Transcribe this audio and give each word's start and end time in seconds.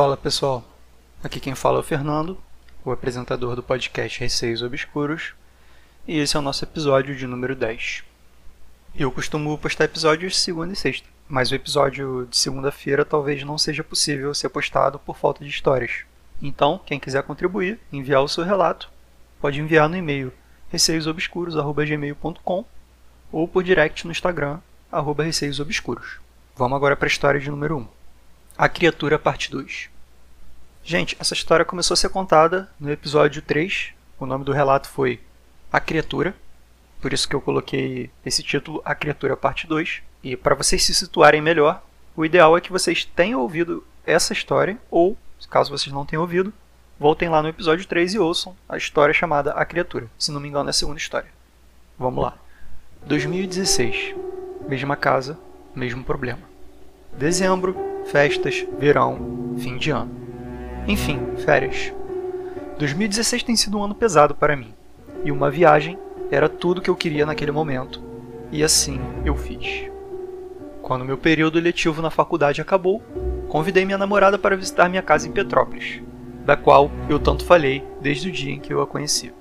Fala 0.00 0.16
pessoal, 0.16 0.64
aqui 1.22 1.38
quem 1.38 1.54
fala 1.54 1.76
é 1.76 1.80
o 1.80 1.82
Fernando, 1.82 2.38
o 2.82 2.90
apresentador 2.90 3.54
do 3.54 3.62
podcast 3.62 4.18
Receios 4.18 4.62
Obscuros, 4.62 5.34
e 6.08 6.18
esse 6.18 6.34
é 6.34 6.40
o 6.40 6.42
nosso 6.42 6.64
episódio 6.64 7.14
de 7.14 7.26
número 7.26 7.54
10. 7.54 8.02
Eu 8.96 9.12
costumo 9.12 9.58
postar 9.58 9.84
episódios 9.84 10.40
segunda 10.40 10.72
e 10.72 10.76
sexta, 10.76 11.06
mas 11.28 11.50
o 11.50 11.54
episódio 11.54 12.26
de 12.30 12.34
segunda-feira 12.38 13.04
talvez 13.04 13.44
não 13.44 13.58
seja 13.58 13.84
possível 13.84 14.32
ser 14.32 14.48
postado 14.48 14.98
por 14.98 15.18
falta 15.18 15.44
de 15.44 15.50
histórias. 15.50 16.06
Então, 16.40 16.80
quem 16.86 16.98
quiser 16.98 17.22
contribuir, 17.22 17.78
enviar 17.92 18.22
o 18.22 18.28
seu 18.28 18.42
relato, 18.42 18.90
pode 19.38 19.60
enviar 19.60 19.86
no 19.86 19.98
e-mail 19.98 20.32
receiosobscuros.gmail.com 20.70 22.64
ou 23.30 23.46
por 23.46 23.62
direct 23.62 24.06
no 24.06 24.12
Instagram, 24.12 24.60
receiosobscuros. 25.18 26.20
Vamos 26.56 26.74
agora 26.74 26.96
para 26.96 27.06
a 27.06 27.12
história 27.12 27.38
de 27.38 27.50
número 27.50 27.76
1. 27.76 28.00
A 28.60 28.68
Criatura, 28.68 29.18
parte 29.18 29.50
2. 29.50 29.88
Gente, 30.82 31.16
essa 31.20 31.34
história 31.34 31.64
começou 31.64 31.94
a 31.94 31.96
ser 31.96 32.08
contada 32.08 32.68
no 32.78 32.90
episódio 32.90 33.42
3. 33.42 33.90
O 34.18 34.26
nome 34.26 34.44
do 34.44 34.52
relato 34.52 34.88
foi 34.88 35.20
A 35.72 35.78
Criatura, 35.78 36.34
por 37.00 37.12
isso 37.12 37.28
que 37.28 37.34
eu 37.34 37.40
coloquei 37.40 38.10
esse 38.24 38.42
título, 38.42 38.82
A 38.84 38.94
Criatura, 38.94 39.36
parte 39.36 39.66
2. 39.66 40.02
E 40.22 40.36
para 40.36 40.54
vocês 40.54 40.82
se 40.84 40.94
situarem 40.94 41.40
melhor, 41.40 41.82
o 42.16 42.24
ideal 42.24 42.56
é 42.56 42.60
que 42.60 42.72
vocês 42.72 43.04
tenham 43.04 43.40
ouvido 43.40 43.84
essa 44.04 44.32
história, 44.32 44.78
ou, 44.90 45.16
caso 45.48 45.70
vocês 45.70 45.92
não 45.92 46.04
tenham 46.04 46.22
ouvido, 46.22 46.52
voltem 46.98 47.28
lá 47.28 47.42
no 47.42 47.48
episódio 47.48 47.86
3 47.86 48.14
e 48.14 48.18
ouçam 48.18 48.56
a 48.68 48.76
história 48.76 49.14
chamada 49.14 49.52
A 49.52 49.64
Criatura. 49.64 50.08
Se 50.18 50.32
não 50.32 50.40
me 50.40 50.48
engano, 50.48 50.68
é 50.68 50.70
a 50.70 50.74
segunda 50.74 50.98
história. 50.98 51.30
Vamos 51.98 52.22
lá. 52.22 52.36
2016. 53.06 54.14
Mesma 54.68 54.96
casa, 54.96 55.38
mesmo 55.74 56.04
problema. 56.04 56.42
Dezembro, 57.12 57.74
festas, 58.10 58.66
verão, 58.78 59.56
fim 59.58 59.78
de 59.78 59.90
ano. 59.90 60.19
Enfim, 60.90 61.20
férias. 61.36 61.92
2016 62.76 63.44
tem 63.44 63.54
sido 63.54 63.78
um 63.78 63.84
ano 63.84 63.94
pesado 63.94 64.34
para 64.34 64.56
mim, 64.56 64.74
e 65.22 65.30
uma 65.30 65.48
viagem 65.48 65.96
era 66.32 66.48
tudo 66.48 66.80
que 66.80 66.90
eu 66.90 66.96
queria 66.96 67.24
naquele 67.24 67.52
momento, 67.52 68.02
e 68.50 68.64
assim 68.64 68.98
eu 69.24 69.36
fiz. 69.36 69.88
Quando 70.82 71.04
meu 71.04 71.16
período 71.16 71.60
letivo 71.60 72.02
na 72.02 72.10
faculdade 72.10 72.60
acabou, 72.60 73.00
convidei 73.48 73.84
minha 73.84 73.96
namorada 73.96 74.36
para 74.36 74.56
visitar 74.56 74.88
minha 74.88 75.00
casa 75.00 75.28
em 75.28 75.30
Petrópolis, 75.30 76.02
da 76.44 76.56
qual 76.56 76.90
eu 77.08 77.20
tanto 77.20 77.44
falei 77.44 77.84
desde 78.00 78.28
o 78.28 78.32
dia 78.32 78.52
em 78.52 78.58
que 78.58 78.74
eu 78.74 78.82
a 78.82 78.86
conheci. 78.86 79.32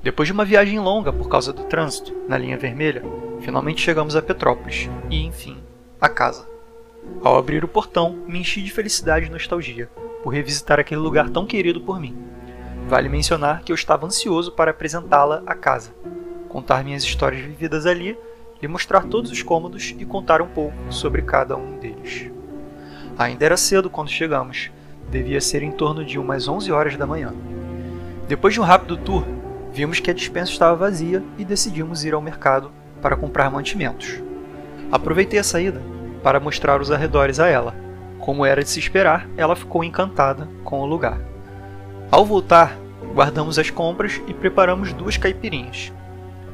Depois 0.00 0.28
de 0.28 0.32
uma 0.32 0.44
viagem 0.44 0.78
longa 0.78 1.12
por 1.12 1.28
causa 1.28 1.52
do 1.52 1.64
trânsito 1.64 2.14
na 2.28 2.38
linha 2.38 2.56
vermelha, 2.56 3.02
finalmente 3.40 3.82
chegamos 3.82 4.14
a 4.14 4.22
Petrópolis 4.22 4.88
e, 5.10 5.24
enfim, 5.24 5.58
a 6.00 6.08
casa. 6.08 6.46
Ao 7.24 7.36
abrir 7.36 7.64
o 7.64 7.68
portão, 7.68 8.16
me 8.28 8.38
enchi 8.38 8.62
de 8.62 8.70
felicidade 8.70 9.26
e 9.26 9.28
nostalgia 9.28 9.90
por 10.28 10.34
revisitar 10.34 10.78
aquele 10.78 11.00
lugar 11.00 11.30
tão 11.30 11.46
querido 11.46 11.80
por 11.80 11.98
mim. 11.98 12.14
Vale 12.86 13.08
mencionar 13.08 13.62
que 13.62 13.72
eu 13.72 13.74
estava 13.74 14.04
ansioso 14.04 14.52
para 14.52 14.72
apresentá-la 14.72 15.42
à 15.46 15.54
casa, 15.54 15.94
contar 16.50 16.84
minhas 16.84 17.02
histórias 17.02 17.40
vividas 17.40 17.86
ali, 17.86 18.14
lhe 18.60 18.68
mostrar 18.68 19.04
todos 19.04 19.30
os 19.30 19.42
cômodos 19.42 19.94
e 19.98 20.04
contar 20.04 20.42
um 20.42 20.46
pouco 20.46 20.76
sobre 20.90 21.22
cada 21.22 21.56
um 21.56 21.78
deles. 21.78 22.30
Ainda 23.16 23.46
era 23.46 23.56
cedo 23.56 23.88
quando 23.88 24.10
chegamos, 24.10 24.70
devia 25.10 25.40
ser 25.40 25.62
em 25.62 25.72
torno 25.72 26.04
de 26.04 26.18
umas 26.18 26.46
11 26.46 26.70
horas 26.72 26.94
da 26.98 27.06
manhã. 27.06 27.32
Depois 28.28 28.52
de 28.52 28.60
um 28.60 28.64
rápido 28.64 28.98
tour, 28.98 29.24
vimos 29.72 29.98
que 29.98 30.10
a 30.10 30.14
dispensa 30.14 30.52
estava 30.52 30.76
vazia 30.76 31.24
e 31.38 31.44
decidimos 31.44 32.04
ir 32.04 32.12
ao 32.12 32.20
mercado 32.20 32.70
para 33.00 33.16
comprar 33.16 33.50
mantimentos. 33.50 34.22
Aproveitei 34.92 35.38
a 35.38 35.44
saída 35.44 35.80
para 36.22 36.38
mostrar 36.38 36.82
os 36.82 36.90
arredores 36.90 37.40
a 37.40 37.48
ela. 37.48 37.87
Como 38.28 38.44
era 38.44 38.62
de 38.62 38.68
se 38.68 38.78
esperar, 38.78 39.26
ela 39.38 39.56
ficou 39.56 39.82
encantada 39.82 40.46
com 40.62 40.80
o 40.80 40.84
lugar. 40.84 41.18
Ao 42.10 42.26
voltar, 42.26 42.76
guardamos 43.14 43.58
as 43.58 43.70
compras 43.70 44.20
e 44.26 44.34
preparamos 44.34 44.92
duas 44.92 45.16
caipirinhas. 45.16 45.90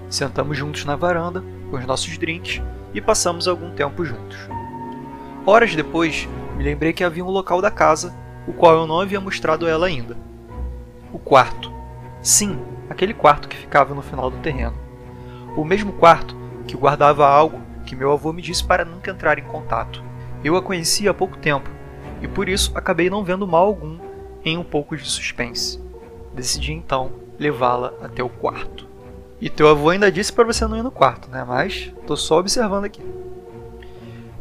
Sentamos 0.08 0.56
juntos 0.56 0.84
na 0.84 0.94
varanda 0.94 1.42
com 1.68 1.76
os 1.76 1.84
nossos 1.84 2.16
drinks 2.16 2.62
e 2.94 3.00
passamos 3.00 3.48
algum 3.48 3.72
tempo 3.72 4.04
juntos. 4.04 4.38
Horas 5.44 5.74
depois, 5.74 6.28
me 6.56 6.62
lembrei 6.62 6.92
que 6.92 7.02
havia 7.02 7.24
um 7.24 7.30
local 7.30 7.60
da 7.60 7.72
casa, 7.72 8.14
o 8.46 8.52
qual 8.52 8.76
eu 8.76 8.86
não 8.86 9.00
havia 9.00 9.20
mostrado 9.20 9.66
a 9.66 9.68
ela 9.68 9.88
ainda. 9.88 10.16
O 11.12 11.18
quarto. 11.18 11.72
Sim, 12.22 12.56
aquele 12.88 13.12
quarto 13.12 13.48
que 13.48 13.56
ficava 13.56 13.96
no 13.96 14.02
final 14.02 14.30
do 14.30 14.38
terreno. 14.38 14.78
O 15.56 15.64
mesmo 15.64 15.92
quarto 15.94 16.36
que 16.68 16.76
guardava 16.76 17.26
algo 17.26 17.60
que 17.84 17.96
meu 17.96 18.12
avô 18.12 18.32
me 18.32 18.42
disse 18.42 18.62
para 18.62 18.84
nunca 18.84 19.10
entrar 19.10 19.40
em 19.40 19.44
contato. 19.44 20.13
Eu 20.44 20.56
a 20.56 20.62
conhecia 20.62 21.10
há 21.10 21.14
pouco 21.14 21.38
tempo 21.38 21.70
e 22.20 22.28
por 22.28 22.50
isso 22.50 22.70
acabei 22.74 23.08
não 23.08 23.24
vendo 23.24 23.46
mal 23.46 23.66
algum 23.66 23.98
em 24.44 24.58
um 24.58 24.62
pouco 24.62 24.94
de 24.94 25.08
suspense. 25.08 25.82
Decidi 26.34 26.72
então 26.72 27.12
levá-la 27.38 27.94
até 28.02 28.22
o 28.22 28.28
quarto. 28.28 28.86
E 29.40 29.48
teu 29.48 29.68
avô 29.68 29.88
ainda 29.88 30.12
disse 30.12 30.32
para 30.32 30.44
você 30.44 30.66
não 30.66 30.76
ir 30.76 30.82
no 30.82 30.90
quarto, 30.90 31.30
né? 31.30 31.44
Mas 31.46 31.92
tô 32.06 32.14
só 32.14 32.38
observando 32.38 32.84
aqui. 32.84 33.02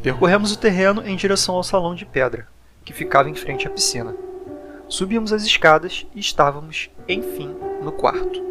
Percorremos 0.02 0.52
o 0.52 0.58
terreno 0.58 1.02
em 1.06 1.16
direção 1.16 1.54
ao 1.54 1.62
salão 1.62 1.94
de 1.94 2.04
pedra, 2.04 2.46
que 2.84 2.92
ficava 2.92 3.30
em 3.30 3.34
frente 3.34 3.66
à 3.66 3.70
piscina. 3.70 4.14
Subimos 4.88 5.32
as 5.32 5.42
escadas 5.44 6.06
e 6.14 6.20
estávamos, 6.20 6.90
enfim, 7.08 7.56
no 7.82 7.90
quarto. 7.90 8.42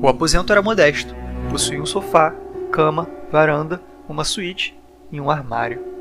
O 0.00 0.08
aposento 0.08 0.50
era 0.50 0.62
modesto, 0.62 1.14
possuía 1.50 1.82
um 1.82 1.86
sofá, 1.86 2.34
cama, 2.72 3.06
varanda 3.30 3.80
uma 4.08 4.24
suíte 4.24 4.78
e 5.12 5.20
um 5.20 5.30
armário. 5.30 5.93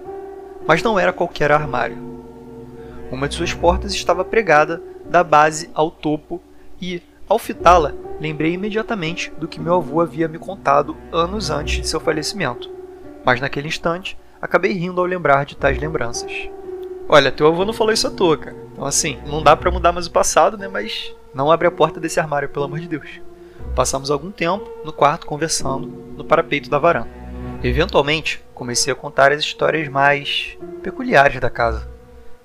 Mas 0.68 0.82
não 0.82 0.98
era 0.98 1.14
qualquer 1.14 1.52
armário. 1.52 1.98
Uma 3.12 3.28
de 3.28 3.36
suas 3.36 3.54
portas 3.54 3.94
estava 3.94 4.26
pregada 4.26 4.82
da 5.06 5.24
base 5.24 5.70
ao 5.74 5.92
topo 5.92 6.42
e, 6.82 7.02
ao 7.28 7.38
fitá-la, 7.38 7.94
lembrei 8.20 8.54
imediatamente 8.54 9.32
do 9.38 9.48
que 9.48 9.60
meu 9.60 9.76
avô 9.76 10.02
havia 10.02 10.28
me 10.28 10.40
contado 10.40 10.98
anos 11.12 11.50
antes 11.50 11.82
de 11.82 11.88
seu 11.88 12.00
falecimento. 12.00 12.70
Mas 13.24 13.40
naquele 13.40 13.68
instante, 13.68 14.18
acabei 14.42 14.74
rindo 14.74 15.00
ao 15.00 15.08
lembrar 15.08 15.46
de 15.46 15.56
tais 15.56 15.78
lembranças. 15.78 16.32
Olha, 17.08 17.32
teu 17.32 17.48
avô 17.48 17.66
não 17.66 17.74
falou 17.74 17.94
isso 17.94 18.08
à 18.08 18.12
toa, 18.12 18.38
cara. 18.38 18.56
Então 18.72 18.86
assim, 18.86 19.20
não 19.26 19.44
dá 19.44 19.56
para 19.56 19.72
mudar 19.72 19.92
mais 19.92 20.08
o 20.08 20.12
passado, 20.12 20.58
né? 20.58 20.68
Mas 20.68 21.14
não 21.34 21.52
abre 21.52 21.68
a 21.68 21.72
porta 21.72 22.00
desse 22.00 22.20
armário, 22.20 22.50
pelo 22.50 22.66
amor 22.66 22.80
de 22.80 22.88
Deus. 22.88 23.22
Passamos 23.76 24.12
algum 24.12 24.32
tempo 24.32 24.70
no 24.84 24.94
quarto 24.94 25.26
conversando 25.26 25.88
no 26.18 26.24
parapeito 26.24 26.70
da 26.70 26.78
varanda. 26.78 27.10
Eventualmente, 27.64 28.43
comecei 28.54 28.94
a 28.94 28.96
contar 28.96 29.32
as 29.32 29.42
histórias 29.42 29.88
mais 29.88 30.58
peculiares 30.82 31.40
da 31.40 31.50
casa. 31.50 31.88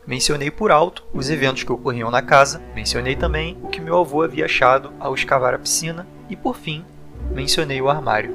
Mencionei 0.07 0.51
por 0.51 0.71
alto 0.71 1.05
os 1.13 1.29
eventos 1.29 1.63
que 1.63 1.73
ocorriam 1.73 2.11
na 2.11 2.23
casa, 2.23 2.63
mencionei 2.75 3.15
também 3.15 3.59
o 3.63 3.69
que 3.69 3.81
meu 3.81 3.99
avô 3.99 4.23
havia 4.23 4.47
achado 4.47 4.91
ao 4.99 5.15
escavar 5.15 5.55
a 5.55 5.59
piscina 5.59 6.07
e, 6.31 6.35
por 6.35 6.57
fim, 6.57 6.85
mencionei 7.31 7.81
o 7.83 7.91
armário. 7.91 8.35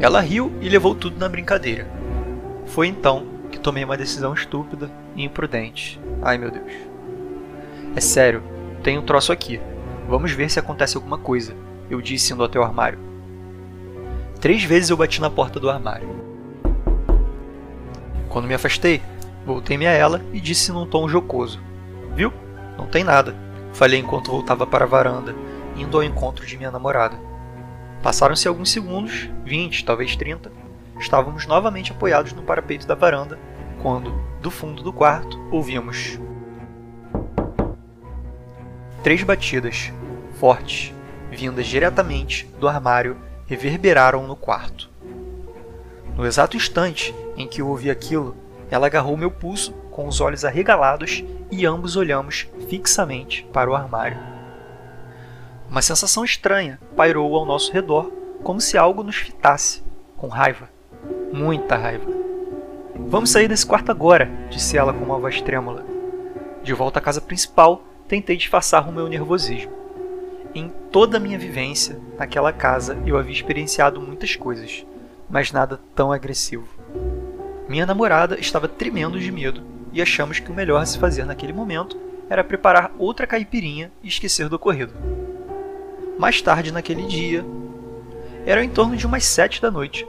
Ela 0.00 0.20
riu 0.20 0.52
e 0.60 0.68
levou 0.68 0.94
tudo 0.94 1.18
na 1.18 1.28
brincadeira. 1.28 1.86
Foi 2.66 2.86
então 2.86 3.26
que 3.50 3.58
tomei 3.58 3.84
uma 3.84 3.96
decisão 3.96 4.32
estúpida 4.34 4.90
e 5.14 5.22
imprudente. 5.24 6.00
Ai 6.22 6.38
meu 6.38 6.50
Deus. 6.50 6.72
É 7.94 8.00
sério, 8.00 8.42
tem 8.82 8.98
um 8.98 9.02
troço 9.02 9.32
aqui. 9.32 9.60
Vamos 10.08 10.32
ver 10.32 10.50
se 10.50 10.58
acontece 10.58 10.96
alguma 10.96 11.18
coisa, 11.18 11.54
eu 11.90 12.00
disse 12.00 12.32
indo 12.32 12.44
até 12.44 12.58
o 12.58 12.62
armário. 12.62 12.98
Três 14.40 14.64
vezes 14.64 14.90
eu 14.90 14.96
bati 14.96 15.20
na 15.20 15.30
porta 15.30 15.58
do 15.58 15.70
armário. 15.70 16.35
Quando 18.36 18.48
me 18.48 18.54
afastei, 18.54 19.00
voltei-me 19.46 19.86
a 19.86 19.92
ela 19.92 20.22
e 20.30 20.38
disse 20.38 20.70
num 20.70 20.84
tom 20.84 21.08
jocoso: 21.08 21.58
Viu? 22.14 22.30
Não 22.76 22.86
tem 22.86 23.02
nada. 23.02 23.34
Falei 23.72 23.98
enquanto 23.98 24.30
voltava 24.30 24.66
para 24.66 24.84
a 24.84 24.86
varanda, 24.86 25.34
indo 25.74 25.96
ao 25.96 26.04
encontro 26.04 26.44
de 26.44 26.54
minha 26.58 26.70
namorada. 26.70 27.18
Passaram-se 28.02 28.46
alguns 28.46 28.70
segundos, 28.70 29.30
20, 29.42 29.86
talvez 29.86 30.14
30. 30.16 30.52
Estávamos 31.00 31.46
novamente 31.46 31.92
apoiados 31.92 32.34
no 32.34 32.42
parapeito 32.42 32.86
da 32.86 32.94
varanda, 32.94 33.38
quando, 33.80 34.12
do 34.42 34.50
fundo 34.50 34.82
do 34.82 34.92
quarto, 34.92 35.40
ouvimos 35.50 36.20
três 39.02 39.22
batidas, 39.22 39.90
fortes, 40.38 40.92
vindas 41.30 41.66
diretamente 41.66 42.46
do 42.60 42.68
armário 42.68 43.16
reverberaram 43.46 44.26
no 44.26 44.36
quarto. 44.36 44.94
No 46.16 46.24
exato 46.24 46.56
instante 46.56 47.14
em 47.36 47.46
que 47.46 47.60
eu 47.60 47.68
ouvi 47.68 47.90
aquilo, 47.90 48.34
ela 48.70 48.86
agarrou 48.86 49.16
meu 49.18 49.30
pulso 49.30 49.72
com 49.90 50.08
os 50.08 50.18
olhos 50.20 50.46
arregalados 50.46 51.22
e 51.50 51.66
ambos 51.66 51.94
olhamos 51.94 52.48
fixamente 52.68 53.46
para 53.52 53.70
o 53.70 53.74
armário. 53.74 54.18
Uma 55.70 55.82
sensação 55.82 56.24
estranha 56.24 56.80
pairou 56.96 57.36
ao 57.36 57.44
nosso 57.44 57.70
redor, 57.70 58.10
como 58.42 58.60
se 58.60 58.78
algo 58.78 59.02
nos 59.02 59.16
fitasse, 59.16 59.82
com 60.16 60.28
raiva. 60.28 60.70
Muita 61.32 61.76
raiva. 61.76 62.10
Vamos 62.94 63.30
sair 63.30 63.46
desse 63.46 63.66
quarto 63.66 63.90
agora, 63.90 64.30
disse 64.48 64.78
ela 64.78 64.94
com 64.94 65.04
uma 65.04 65.18
voz 65.18 65.42
trêmula. 65.42 65.84
De 66.62 66.72
volta 66.72 66.98
à 66.98 67.02
casa 67.02 67.20
principal, 67.20 67.82
tentei 68.08 68.36
disfarçar 68.36 68.88
o 68.88 68.92
meu 68.92 69.06
nervosismo. 69.06 69.72
Em 70.54 70.72
toda 70.90 71.18
a 71.18 71.20
minha 71.20 71.38
vivência 71.38 72.00
naquela 72.16 72.52
casa 72.52 72.96
eu 73.04 73.18
havia 73.18 73.34
experienciado 73.34 74.00
muitas 74.00 74.34
coisas, 74.34 74.86
mas 75.28 75.52
nada 75.52 75.80
tão 75.94 76.12
agressivo. 76.12 76.68
Minha 77.68 77.86
namorada 77.86 78.38
estava 78.38 78.68
tremendo 78.68 79.18
de 79.18 79.30
medo 79.32 79.62
e 79.92 80.00
achamos 80.00 80.38
que 80.38 80.50
o 80.50 80.54
melhor 80.54 80.80
a 80.80 80.86
se 80.86 80.98
fazer 80.98 81.24
naquele 81.24 81.52
momento 81.52 81.98
era 82.28 82.44
preparar 82.44 82.92
outra 82.98 83.26
caipirinha 83.26 83.90
e 84.02 84.08
esquecer 84.08 84.48
do 84.48 84.56
ocorrido. 84.56 84.92
Mais 86.18 86.40
tarde 86.40 86.72
naquele 86.72 87.06
dia, 87.06 87.44
era 88.44 88.64
em 88.64 88.68
torno 88.68 88.96
de 88.96 89.06
umas 89.06 89.24
sete 89.24 89.60
da 89.60 89.70
noite. 89.70 90.06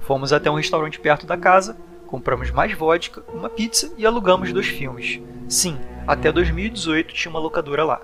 Fomos 0.00 0.32
até 0.32 0.50
um 0.50 0.56
restaurante 0.56 1.00
perto 1.00 1.26
da 1.26 1.36
casa, 1.36 1.76
compramos 2.06 2.50
mais 2.50 2.72
vodka, 2.72 3.22
uma 3.32 3.48
pizza 3.48 3.92
e 3.96 4.06
alugamos 4.06 4.52
dois 4.52 4.66
filmes. 4.66 5.20
Sim, 5.48 5.78
até 6.06 6.30
2018 6.30 7.14
tinha 7.14 7.30
uma 7.30 7.40
locadora 7.40 7.84
lá, 7.84 8.00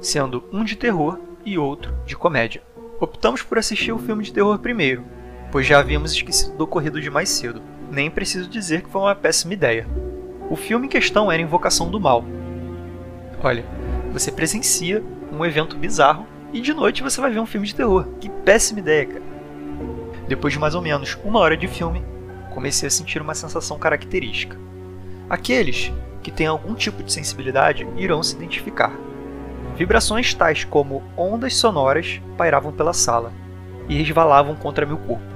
sendo 0.00 0.44
um 0.52 0.64
de 0.64 0.76
terror 0.76 1.18
e 1.44 1.58
outro 1.58 1.94
de 2.06 2.16
comédia. 2.16 2.62
Optamos 3.00 3.42
por 3.42 3.58
assistir 3.58 3.92
o 3.92 3.98
filme 3.98 4.22
de 4.22 4.32
terror 4.32 4.58
primeiro, 4.58 5.04
pois 5.52 5.66
já 5.66 5.78
havíamos 5.78 6.12
esquecido 6.12 6.56
do 6.56 6.64
ocorrido 6.64 6.98
de 6.98 7.10
mais 7.10 7.28
cedo. 7.28 7.60
Nem 7.90 8.10
preciso 8.10 8.48
dizer 8.48 8.80
que 8.80 8.88
foi 8.88 9.02
uma 9.02 9.14
péssima 9.14 9.52
ideia. 9.52 9.86
O 10.48 10.56
filme 10.56 10.86
em 10.86 10.88
questão 10.88 11.30
era 11.30 11.42
Invocação 11.42 11.90
do 11.90 12.00
Mal. 12.00 12.24
Olha, 13.44 13.62
você 14.10 14.32
presencia 14.32 15.04
um 15.30 15.44
evento 15.44 15.76
bizarro 15.76 16.26
e 16.54 16.60
de 16.60 16.72
noite 16.72 17.02
você 17.02 17.20
vai 17.20 17.30
ver 17.30 17.38
um 17.38 17.46
filme 17.46 17.66
de 17.66 17.74
terror. 17.74 18.06
Que 18.18 18.30
péssima 18.30 18.80
ideia, 18.80 19.04
cara. 19.04 19.22
Depois 20.26 20.54
de 20.54 20.58
mais 20.58 20.74
ou 20.74 20.80
menos 20.80 21.18
uma 21.22 21.40
hora 21.40 21.56
de 21.56 21.68
filme, 21.68 22.02
comecei 22.54 22.86
a 22.86 22.90
sentir 22.90 23.20
uma 23.20 23.34
sensação 23.34 23.78
característica. 23.78 24.56
Aqueles 25.28 25.92
que 26.22 26.30
têm 26.30 26.46
algum 26.46 26.74
tipo 26.74 27.02
de 27.02 27.12
sensibilidade 27.12 27.86
irão 27.96 28.22
se 28.22 28.34
identificar. 28.34 28.92
Vibrações 29.76 30.32
tais 30.32 30.64
como 30.64 31.02
ondas 31.14 31.56
sonoras 31.56 32.22
pairavam 32.38 32.72
pela 32.72 32.94
sala 32.94 33.32
e 33.88 33.96
resvalavam 33.96 34.54
contra 34.54 34.86
meu 34.86 34.96
corpo, 34.96 35.31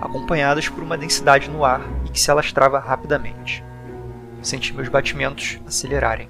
acompanhadas 0.00 0.68
por 0.68 0.82
uma 0.82 0.96
densidade 0.96 1.50
no 1.50 1.64
ar 1.64 1.80
e 2.04 2.10
que 2.10 2.20
se 2.20 2.30
alastrava 2.30 2.78
rapidamente. 2.78 3.64
Senti 4.42 4.72
meus 4.72 4.88
batimentos 4.88 5.58
acelerarem. 5.66 6.28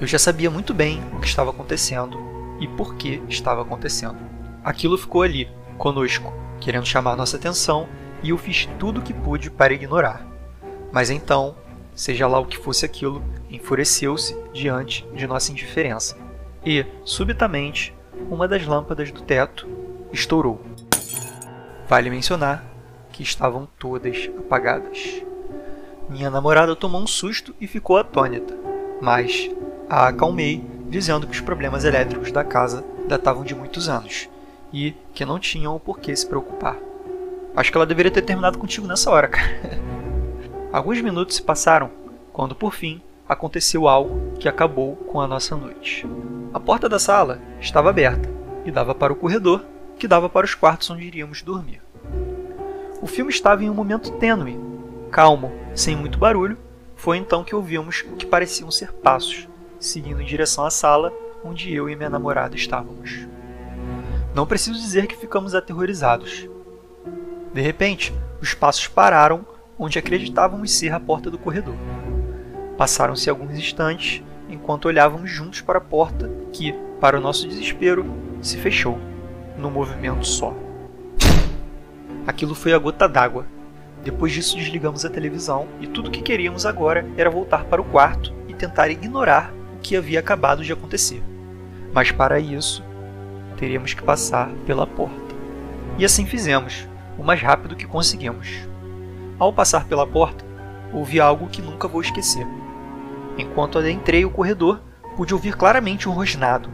Eu 0.00 0.06
já 0.06 0.18
sabia 0.18 0.50
muito 0.50 0.74
bem 0.74 1.02
o 1.12 1.20
que 1.20 1.26
estava 1.26 1.50
acontecendo 1.50 2.18
e 2.60 2.68
por 2.68 2.94
que 2.96 3.22
estava 3.28 3.62
acontecendo. 3.62 4.18
Aquilo 4.62 4.98
ficou 4.98 5.22
ali, 5.22 5.48
conosco, 5.78 6.32
querendo 6.60 6.86
chamar 6.86 7.16
nossa 7.16 7.36
atenção 7.36 7.88
e 8.22 8.30
eu 8.30 8.38
fiz 8.38 8.68
tudo 8.78 9.00
o 9.00 9.02
que 9.02 9.12
pude 9.12 9.50
para 9.50 9.74
ignorar. 9.74 10.26
Mas 10.92 11.10
então 11.10 11.56
seja 11.94 12.26
lá 12.26 12.38
o 12.38 12.46
que 12.46 12.58
fosse 12.58 12.84
aquilo, 12.84 13.22
enfureceu-se 13.48 14.36
diante 14.52 15.06
de 15.14 15.26
nossa 15.26 15.52
indiferença. 15.52 16.16
E, 16.64 16.84
subitamente, 17.04 17.94
uma 18.30 18.48
das 18.48 18.66
lâmpadas 18.66 19.10
do 19.12 19.22
teto 19.22 19.68
estourou. 20.12 20.60
Vale 21.88 22.10
mencionar 22.10 22.64
que 23.12 23.22
estavam 23.22 23.68
todas 23.78 24.30
apagadas. 24.38 25.22
Minha 26.08 26.30
namorada 26.30 26.74
tomou 26.74 27.00
um 27.00 27.06
susto 27.06 27.54
e 27.60 27.66
ficou 27.66 27.96
atônita, 27.96 28.54
mas 29.00 29.50
a 29.88 30.08
acalmei, 30.08 30.64
dizendo 30.88 31.26
que 31.26 31.34
os 31.34 31.40
problemas 31.40 31.84
elétricos 31.84 32.32
da 32.32 32.44
casa 32.44 32.84
datavam 33.06 33.44
de 33.44 33.54
muitos 33.54 33.88
anos 33.88 34.28
e 34.72 34.92
que 35.12 35.24
não 35.24 35.38
tinham 35.38 35.76
o 35.76 35.80
porquê 35.80 36.14
se 36.14 36.26
preocupar. 36.26 36.76
Acho 37.54 37.70
que 37.70 37.78
ela 37.78 37.86
deveria 37.86 38.10
ter 38.10 38.22
terminado 38.22 38.58
contigo 38.58 38.86
nessa 38.86 39.10
hora, 39.10 39.28
cara. 39.28 39.78
Alguns 40.72 41.00
minutos 41.00 41.36
se 41.36 41.42
passaram 41.42 41.90
quando, 42.32 42.54
por 42.54 42.74
fim, 42.74 43.00
aconteceu 43.28 43.86
algo 43.86 44.32
que 44.38 44.48
acabou 44.48 44.96
com 44.96 45.20
a 45.20 45.26
nossa 45.28 45.54
noite. 45.54 46.06
A 46.52 46.58
porta 46.58 46.88
da 46.88 46.98
sala 46.98 47.40
estava 47.60 47.90
aberta 47.90 48.28
e 48.64 48.70
dava 48.70 48.94
para 48.94 49.12
o 49.12 49.16
corredor, 49.16 49.64
que 49.98 50.08
dava 50.08 50.28
para 50.28 50.44
os 50.44 50.54
quartos 50.54 50.90
onde 50.90 51.04
iríamos 51.04 51.42
dormir. 51.42 51.80
O 53.00 53.06
filme 53.06 53.30
estava 53.30 53.62
em 53.62 53.70
um 53.70 53.74
momento 53.74 54.12
tênue, 54.12 54.58
calmo, 55.10 55.52
sem 55.74 55.94
muito 55.94 56.18
barulho. 56.18 56.56
Foi 56.96 57.16
então 57.16 57.44
que 57.44 57.54
ouvimos 57.54 58.04
o 58.10 58.16
que 58.16 58.24
pareciam 58.24 58.70
ser 58.70 58.92
passos, 58.92 59.48
seguindo 59.78 60.20
em 60.22 60.24
direção 60.24 60.64
à 60.64 60.70
sala 60.70 61.12
onde 61.44 61.72
eu 61.72 61.88
e 61.88 61.94
minha 61.94 62.08
namorada 62.08 62.56
estávamos. 62.56 63.26
Não 64.34 64.46
preciso 64.46 64.80
dizer 64.80 65.06
que 65.06 65.16
ficamos 65.16 65.54
aterrorizados. 65.54 66.48
De 67.52 67.60
repente, 67.60 68.12
os 68.40 68.54
passos 68.54 68.88
pararam 68.88 69.46
onde 69.78 69.98
acreditávamos 69.98 70.72
ser 70.72 70.92
a 70.92 70.98
porta 70.98 71.30
do 71.30 71.38
corredor. 71.38 71.76
Passaram-se 72.76 73.28
alguns 73.28 73.52
instantes 73.56 74.22
enquanto 74.48 74.86
olhávamos 74.86 75.30
juntos 75.30 75.60
para 75.60 75.78
a 75.78 75.82
porta 75.82 76.30
que, 76.52 76.72
para 77.00 77.18
o 77.18 77.20
nosso 77.20 77.46
desespero, 77.46 78.06
se 78.40 78.56
fechou, 78.56 78.98
num 79.56 79.70
movimento 79.70 80.26
só. 80.26 80.54
Aquilo 82.26 82.54
foi 82.54 82.72
a 82.72 82.78
gota 82.78 83.08
d'água. 83.08 83.46
Depois 84.02 84.32
disso, 84.32 84.56
desligamos 84.56 85.04
a 85.04 85.10
televisão 85.10 85.66
e 85.80 85.86
tudo 85.86 86.08
o 86.08 86.10
que 86.10 86.22
queríamos 86.22 86.66
agora 86.66 87.06
era 87.16 87.30
voltar 87.30 87.64
para 87.64 87.80
o 87.80 87.84
quarto 87.84 88.34
e 88.48 88.54
tentar 88.54 88.90
ignorar 88.90 89.52
o 89.76 89.80
que 89.80 89.96
havia 89.96 90.20
acabado 90.20 90.62
de 90.62 90.72
acontecer. 90.72 91.22
Mas 91.92 92.10
para 92.10 92.38
isso, 92.38 92.82
teríamos 93.56 93.94
que 93.94 94.02
passar 94.02 94.50
pela 94.66 94.86
porta. 94.86 95.34
E 95.96 96.04
assim 96.04 96.26
fizemos, 96.26 96.88
o 97.18 97.22
mais 97.22 97.40
rápido 97.40 97.76
que 97.76 97.86
conseguimos. 97.86 98.48
Ao 99.38 99.52
passar 99.52 99.86
pela 99.86 100.06
porta, 100.06 100.44
ouvi 100.92 101.20
algo 101.20 101.48
que 101.48 101.62
nunca 101.62 101.88
vou 101.88 102.00
esquecer. 102.00 102.46
Enquanto 103.38 103.78
adentrei 103.78 104.24
o 104.24 104.30
corredor, 104.30 104.80
pude 105.16 105.34
ouvir 105.34 105.56
claramente 105.56 106.08
um 106.08 106.12
rosnado, 106.12 106.68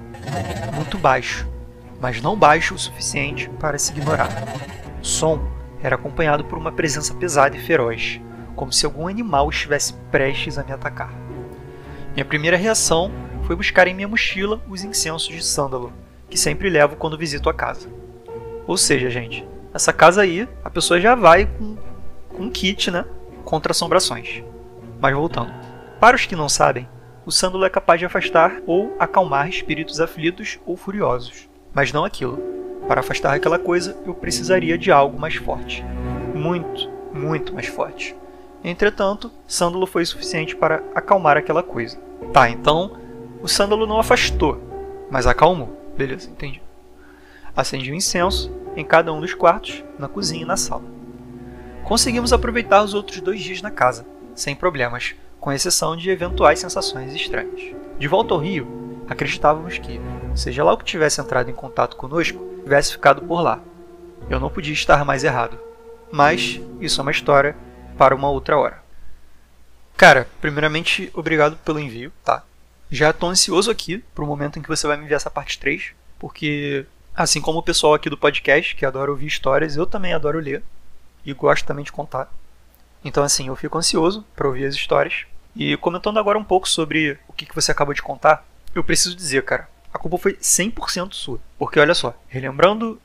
muito 0.74 0.98
baixo, 0.98 1.46
mas 2.00 2.22
não 2.22 2.36
baixo 2.36 2.74
o 2.74 2.78
suficiente 2.78 3.48
para 3.60 3.78
se 3.78 3.92
ignorar. 3.92 4.30
O 5.00 5.04
som 5.04 5.40
era 5.82 5.96
acompanhado 5.96 6.44
por 6.44 6.58
uma 6.58 6.72
presença 6.72 7.14
pesada 7.14 7.56
e 7.56 7.60
feroz, 7.60 8.20
como 8.56 8.72
se 8.72 8.86
algum 8.86 9.06
animal 9.06 9.48
estivesse 9.48 9.94
prestes 10.10 10.58
a 10.58 10.64
me 10.64 10.72
atacar. 10.72 11.12
Minha 12.14 12.24
primeira 12.24 12.56
reação 12.56 13.10
foi 13.44 13.56
buscar 13.56 13.86
em 13.86 13.94
minha 13.94 14.08
mochila 14.08 14.62
os 14.68 14.84
incensos 14.84 15.28
de 15.28 15.44
sândalo, 15.44 15.92
que 16.28 16.38
sempre 16.38 16.70
levo 16.70 16.96
quando 16.96 17.18
visito 17.18 17.48
a 17.48 17.54
casa. 17.54 17.88
Ou 18.66 18.76
seja, 18.76 19.10
gente, 19.10 19.46
essa 19.74 19.92
casa 19.92 20.22
aí, 20.22 20.48
a 20.64 20.70
pessoa 20.70 21.00
já 21.00 21.14
vai 21.14 21.46
com 21.46 21.76
um 22.38 22.50
kit, 22.50 22.90
né, 22.90 23.04
contra 23.44 23.72
assombrações. 23.72 24.42
Mas 25.00 25.14
voltando. 25.14 25.52
Para 25.98 26.16
os 26.16 26.26
que 26.26 26.36
não 26.36 26.48
sabem, 26.48 26.88
o 27.26 27.32
sândalo 27.32 27.64
é 27.64 27.70
capaz 27.70 27.98
de 27.98 28.06
afastar 28.06 28.60
ou 28.66 28.96
acalmar 28.98 29.48
espíritos 29.48 30.00
aflitos 30.00 30.58
ou 30.64 30.76
furiosos, 30.76 31.49
mas 31.72 31.92
não 31.92 32.04
aquilo. 32.04 32.38
Para 32.86 33.00
afastar 33.00 33.34
aquela 33.34 33.58
coisa, 33.58 33.96
eu 34.06 34.14
precisaria 34.14 34.76
de 34.76 34.90
algo 34.90 35.18
mais 35.18 35.36
forte. 35.36 35.84
Muito, 36.34 36.90
muito 37.12 37.54
mais 37.54 37.66
forte. 37.66 38.16
Entretanto, 38.62 39.30
sândalo 39.46 39.86
foi 39.86 40.04
suficiente 40.04 40.54
para 40.54 40.82
acalmar 40.94 41.36
aquela 41.36 41.62
coisa. 41.62 41.98
Tá, 42.32 42.50
então 42.50 42.96
o 43.42 43.48
sândalo 43.48 43.86
não 43.86 43.98
afastou, 43.98 44.60
mas 45.10 45.26
acalmou. 45.26 45.78
Beleza, 45.96 46.28
entendi. 46.28 46.62
Acendi 47.56 47.90
um 47.90 47.96
incenso 47.96 48.50
em 48.76 48.84
cada 48.84 49.12
um 49.12 49.20
dos 49.20 49.34
quartos, 49.34 49.82
na 49.98 50.08
cozinha 50.08 50.42
e 50.42 50.46
na 50.46 50.56
sala. 50.56 50.84
Conseguimos 51.84 52.32
aproveitar 52.32 52.82
os 52.82 52.94
outros 52.94 53.20
dois 53.20 53.40
dias 53.40 53.62
na 53.62 53.70
casa, 53.70 54.06
sem 54.34 54.54
problemas, 54.54 55.14
com 55.40 55.50
exceção 55.50 55.96
de 55.96 56.10
eventuais 56.10 56.58
sensações 56.58 57.14
estranhas. 57.14 57.74
De 57.98 58.06
volta 58.06 58.34
ao 58.34 58.40
Rio, 58.40 58.66
acreditávamos 59.10 59.76
que, 59.76 60.00
seja 60.36 60.62
lá 60.62 60.72
o 60.72 60.78
que 60.78 60.84
tivesse 60.84 61.20
entrado 61.20 61.50
em 61.50 61.54
contato 61.54 61.96
conosco, 61.96 62.38
tivesse 62.62 62.92
ficado 62.92 63.20
por 63.22 63.42
lá. 63.42 63.60
Eu 64.30 64.38
não 64.38 64.48
podia 64.48 64.72
estar 64.72 65.04
mais 65.04 65.24
errado. 65.24 65.58
Mas 66.12 66.60
isso 66.80 67.00
é 67.00 67.02
uma 67.02 67.10
história 67.10 67.56
para 67.98 68.14
uma 68.14 68.30
outra 68.30 68.56
hora. 68.56 68.82
Cara, 69.96 70.28
primeiramente, 70.40 71.10
obrigado 71.12 71.56
pelo 71.58 71.80
envio, 71.80 72.12
tá? 72.24 72.44
Já 72.90 73.10
estou 73.10 73.28
ansioso 73.28 73.70
aqui 73.70 73.98
para 74.14 74.24
o 74.24 74.26
momento 74.26 74.58
em 74.58 74.62
que 74.62 74.68
você 74.68 74.86
vai 74.86 74.96
me 74.96 75.04
enviar 75.04 75.18
essa 75.18 75.30
parte 75.30 75.58
3, 75.58 75.92
porque 76.18 76.86
assim 77.14 77.40
como 77.40 77.58
o 77.58 77.62
pessoal 77.62 77.94
aqui 77.94 78.08
do 78.08 78.16
podcast, 78.16 78.74
que 78.74 78.86
adora 78.86 79.10
ouvir 79.10 79.26
histórias, 79.26 79.76
eu 79.76 79.86
também 79.86 80.12
adoro 80.12 80.38
ler 80.38 80.62
e 81.24 81.32
gosto 81.32 81.66
também 81.66 81.84
de 81.84 81.92
contar. 81.92 82.32
Então, 83.04 83.22
assim, 83.22 83.48
eu 83.48 83.56
fico 83.56 83.76
ansioso 83.76 84.24
para 84.34 84.48
ouvir 84.48 84.66
as 84.66 84.74
histórias. 84.74 85.26
E 85.54 85.76
comentando 85.76 86.18
agora 86.18 86.38
um 86.38 86.44
pouco 86.44 86.68
sobre 86.68 87.18
o 87.28 87.32
que, 87.32 87.44
que 87.46 87.54
você 87.54 87.72
acabou 87.72 87.94
de 87.94 88.02
contar, 88.02 88.44
eu 88.74 88.84
preciso 88.84 89.14
dizer, 89.16 89.44
cara, 89.44 89.68
a 89.92 89.98
culpa 89.98 90.18
foi 90.18 90.34
100% 90.34 91.14
sua. 91.14 91.40
Porque 91.58 91.80
olha 91.80 91.94
só, 91.94 92.14
relembrando 92.28 93.00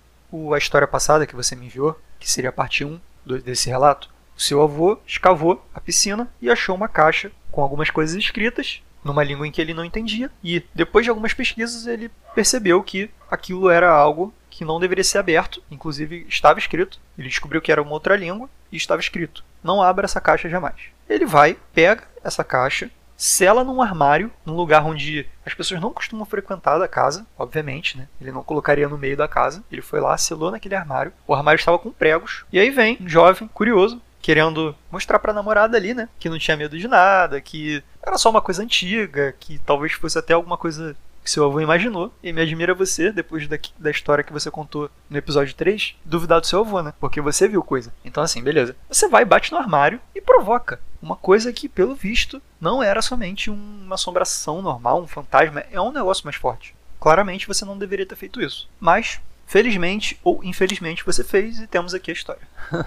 a 0.54 0.58
história 0.58 0.88
passada 0.88 1.26
que 1.26 1.36
você 1.36 1.56
me 1.56 1.66
enviou, 1.66 2.00
que 2.20 2.30
seria 2.30 2.50
a 2.50 2.54
parte 2.54 2.84
1 2.84 3.00
do, 3.26 3.42
desse 3.42 3.70
relato, 3.70 4.10
o 4.38 4.42
seu 4.42 4.62
avô 4.62 5.00
escavou 5.08 5.66
a 5.74 5.80
piscina 5.80 6.30
e 6.42 6.50
achou 6.50 6.76
uma 6.76 6.88
caixa 6.88 7.32
com 7.52 7.62
algumas 7.62 7.90
coisas 7.90 8.16
escritas 8.16 8.82
numa 9.04 9.24
língua 9.24 9.48
em 9.48 9.52
que 9.52 9.62
ele 9.62 9.74
não 9.74 9.86
entendia. 9.86 10.32
E 10.44 10.64
depois 10.74 11.06
de 11.06 11.10
algumas 11.10 11.34
pesquisas, 11.34 11.86
ele 11.86 12.12
percebeu 12.34 12.82
que 12.84 13.10
aquilo 13.30 13.70
era 13.70 13.90
algo 13.90 14.34
que 14.50 14.66
não 14.66 14.80
deveria 14.80 15.04
ser 15.04 15.20
aberto, 15.20 15.62
inclusive 15.70 16.26
estava 16.28 16.60
escrito. 16.60 17.00
Ele 17.18 17.30
descobriu 17.30 17.62
que 17.62 17.72
era 17.72 17.82
uma 17.82 17.92
outra 17.92 18.16
língua 18.16 18.50
e 18.72 18.76
estava 18.76 19.00
escrito: 19.00 19.44
não 19.64 19.82
abra 19.82 20.06
essa 20.06 20.20
caixa 20.20 20.50
jamais. 20.50 20.76
Ele 21.08 21.26
vai, 21.26 21.58
pega 21.74 22.04
essa 22.24 22.44
caixa, 22.44 22.90
sela 23.18 23.64
num 23.64 23.82
armário, 23.82 24.32
num 24.46 24.56
lugar 24.56 24.86
onde 24.86 25.28
as 25.46 25.54
pessoas 25.54 25.80
não 25.82 25.94
costumam 25.94 26.26
frequentar 26.26 26.78
da 26.78 26.88
casa, 26.88 27.26
obviamente, 27.38 27.98
né? 27.98 28.08
Ele 28.20 28.32
não 28.32 28.44
colocaria 28.44 28.90
no 28.90 28.98
meio 28.98 29.16
da 29.16 29.28
casa. 29.28 29.64
Ele 29.72 29.82
foi 29.82 30.00
lá, 30.00 30.18
selou 30.18 30.52
naquele 30.52 30.76
armário. 30.76 31.14
O 31.28 31.34
armário 31.34 31.60
estava 31.60 31.80
com 31.80 31.92
pregos. 31.92 32.46
E 32.52 32.60
aí 32.60 32.70
vem 32.70 32.98
um 33.02 33.08
jovem, 33.08 33.48
curioso, 33.54 34.02
querendo 34.22 34.76
mostrar 34.92 35.20
pra 35.20 35.34
namorada 35.34 35.78
ali, 35.78 35.94
né? 35.94 36.10
Que 36.20 36.30
não 36.30 36.40
tinha 36.40 36.58
medo 36.58 36.78
de 36.78 36.88
nada, 36.88 37.40
que 37.40 37.84
era 38.02 38.18
só 38.18 38.30
uma 38.30 38.42
coisa 38.42 38.64
antiga, 38.64 39.36
que 39.40 39.60
talvez 39.60 39.94
fosse 39.94 40.18
até 40.18 40.34
alguma 40.34 40.58
coisa 40.58 40.96
que 41.26 41.32
seu 41.32 41.44
avô 41.44 41.60
imaginou. 41.60 42.14
E 42.22 42.32
me 42.32 42.40
admira 42.40 42.76
você, 42.76 43.12
depois 43.12 43.48
da, 43.48 43.58
da 43.80 43.90
história 43.90 44.24
que 44.24 44.32
você 44.32 44.52
contou 44.52 44.92
no 45.10 45.18
episódio 45.18 45.56
3, 45.56 45.96
duvidar 46.06 46.40
do 46.40 46.46
seu 46.46 46.60
avô, 46.60 46.84
né? 46.84 46.94
Porque 47.00 47.20
você 47.20 47.48
viu 47.48 47.64
coisa. 47.64 47.92
Então, 48.06 48.24
assim, 48.24 48.44
beleza. 48.44 48.76
Você 48.88 49.08
vai, 49.08 49.26
bate 49.26 49.52
no 49.52 49.58
armário 49.58 50.00
e 50.14 50.22
provoca. 50.22 50.80
Uma 51.02 51.16
coisa 51.16 51.52
que, 51.52 51.68
pelo 51.68 51.96
visto, 51.96 52.40
não 52.62 52.82
era 52.82 53.02
somente 53.02 53.50
uma 53.50 53.96
assombração 53.96 54.62
normal, 54.62 55.02
um 55.02 55.08
fantasma, 55.08 55.64
é 55.72 55.82
um 55.82 55.92
negócio 55.92 56.24
mais 56.26 56.36
forte. 56.36 56.76
Claramente 57.00 57.48
você 57.48 57.66
não 57.66 57.78
deveria 57.78 58.06
ter 58.06 58.16
feito 58.16 58.40
isso. 58.40 58.70
Mas, 58.80 59.20
felizmente 59.48 60.20
ou 60.24 60.44
infelizmente, 60.44 61.04
você 61.04 61.24
fez 61.24 61.60
e 61.60 61.66
temos 61.66 61.96
aqui 61.96 62.12
a 62.12 62.14
história. 62.14 62.48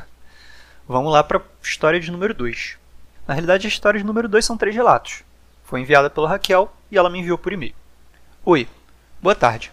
Vamos 0.86 1.12
lá 1.12 1.24
para 1.24 1.38
a 1.38 1.42
história 1.60 1.98
de 1.98 2.10
número 2.10 2.32
2. 2.32 2.78
Na 3.26 3.34
realidade, 3.34 3.66
a 3.66 3.68
história 3.68 3.98
de 3.98 4.06
número 4.06 4.28
2 4.28 4.44
são 4.44 4.56
três 4.56 4.74
relatos. 4.74 5.22
Foi 5.64 5.80
enviada 5.80 6.08
pela 6.08 6.28
Raquel 6.28 6.72
e 6.90 6.96
ela 6.96 7.10
me 7.10 7.18
enviou 7.18 7.36
por 7.36 7.52
e-mail. 7.52 7.74
Oi, 8.44 8.66
boa 9.20 9.34
tarde. 9.34 9.72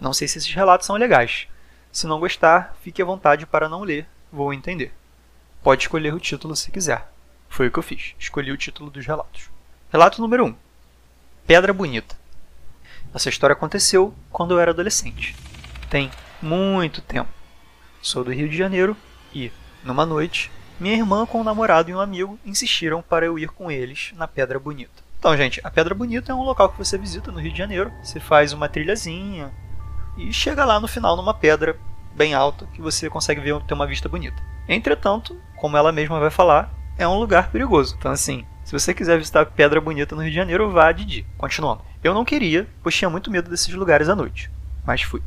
Não 0.00 0.14
sei 0.14 0.26
se 0.26 0.38
esses 0.38 0.54
relatos 0.54 0.86
são 0.86 0.96
legais. 0.96 1.46
Se 1.92 2.06
não 2.06 2.20
gostar, 2.20 2.74
fique 2.80 3.02
à 3.02 3.04
vontade 3.04 3.44
para 3.44 3.68
não 3.68 3.82
ler, 3.82 4.06
vou 4.32 4.54
entender. 4.54 4.94
Pode 5.62 5.82
escolher 5.82 6.14
o 6.14 6.20
título 6.20 6.56
se 6.56 6.70
quiser. 6.70 7.06
Foi 7.48 7.66
o 7.66 7.70
que 7.70 7.78
eu 7.78 7.82
fiz. 7.82 8.14
Escolhi 8.18 8.50
o 8.50 8.56
título 8.56 8.88
dos 8.88 9.04
relatos. 9.04 9.50
Relato 9.90 10.22
número 10.22 10.44
1. 10.44 10.48
Um. 10.48 10.56
Pedra 11.46 11.72
Bonita. 11.72 12.16
Essa 13.12 13.28
história 13.28 13.52
aconteceu 13.52 14.14
quando 14.30 14.54
eu 14.54 14.60
era 14.60 14.70
adolescente. 14.70 15.36
Tem 15.90 16.10
muito 16.40 17.02
tempo. 17.02 17.30
Sou 18.00 18.24
do 18.24 18.32
Rio 18.32 18.48
de 18.48 18.56
Janeiro 18.56 18.96
e, 19.34 19.52
numa 19.82 20.06
noite, 20.06 20.50
minha 20.80 20.96
irmã 20.96 21.26
com 21.26 21.40
um 21.40 21.44
namorado 21.44 21.90
e 21.90 21.94
um 21.94 22.00
amigo 22.00 22.38
insistiram 22.44 23.02
para 23.02 23.26
eu 23.26 23.38
ir 23.38 23.48
com 23.50 23.70
eles 23.70 24.12
na 24.14 24.26
Pedra 24.26 24.58
Bonita. 24.58 25.03
Então, 25.24 25.34
gente, 25.38 25.58
a 25.64 25.70
Pedra 25.70 25.94
Bonita 25.94 26.32
é 26.32 26.34
um 26.34 26.42
local 26.42 26.68
que 26.68 26.76
você 26.76 26.98
visita 26.98 27.32
no 27.32 27.40
Rio 27.40 27.50
de 27.50 27.56
Janeiro. 27.56 27.90
Você 28.02 28.20
faz 28.20 28.52
uma 28.52 28.68
trilhazinha 28.68 29.50
e 30.18 30.30
chega 30.30 30.66
lá 30.66 30.78
no 30.78 30.86
final 30.86 31.16
numa 31.16 31.32
pedra 31.32 31.78
bem 32.14 32.34
alta 32.34 32.66
que 32.74 32.82
você 32.82 33.08
consegue 33.08 33.40
ver 33.40 33.58
ter 33.62 33.72
uma 33.72 33.86
vista 33.86 34.06
bonita. 34.06 34.36
Entretanto, 34.68 35.40
como 35.56 35.78
ela 35.78 35.90
mesma 35.90 36.20
vai 36.20 36.28
falar, 36.28 36.70
é 36.98 37.08
um 37.08 37.18
lugar 37.18 37.48
perigoso. 37.50 37.96
Então, 37.98 38.12
assim, 38.12 38.44
se 38.66 38.72
você 38.72 38.92
quiser 38.92 39.16
visitar 39.16 39.46
Pedra 39.46 39.80
Bonita 39.80 40.14
no 40.14 40.20
Rio 40.20 40.30
de 40.30 40.36
Janeiro, 40.36 40.70
vá 40.70 40.92
de 40.92 41.06
dia. 41.06 41.24
Continuando. 41.38 41.80
Eu 42.02 42.12
não 42.12 42.22
queria, 42.22 42.68
pois 42.82 42.94
tinha 42.94 43.08
muito 43.08 43.30
medo 43.30 43.48
desses 43.48 43.72
lugares 43.72 44.10
à 44.10 44.14
noite. 44.14 44.50
Mas 44.84 45.00
fui. 45.00 45.22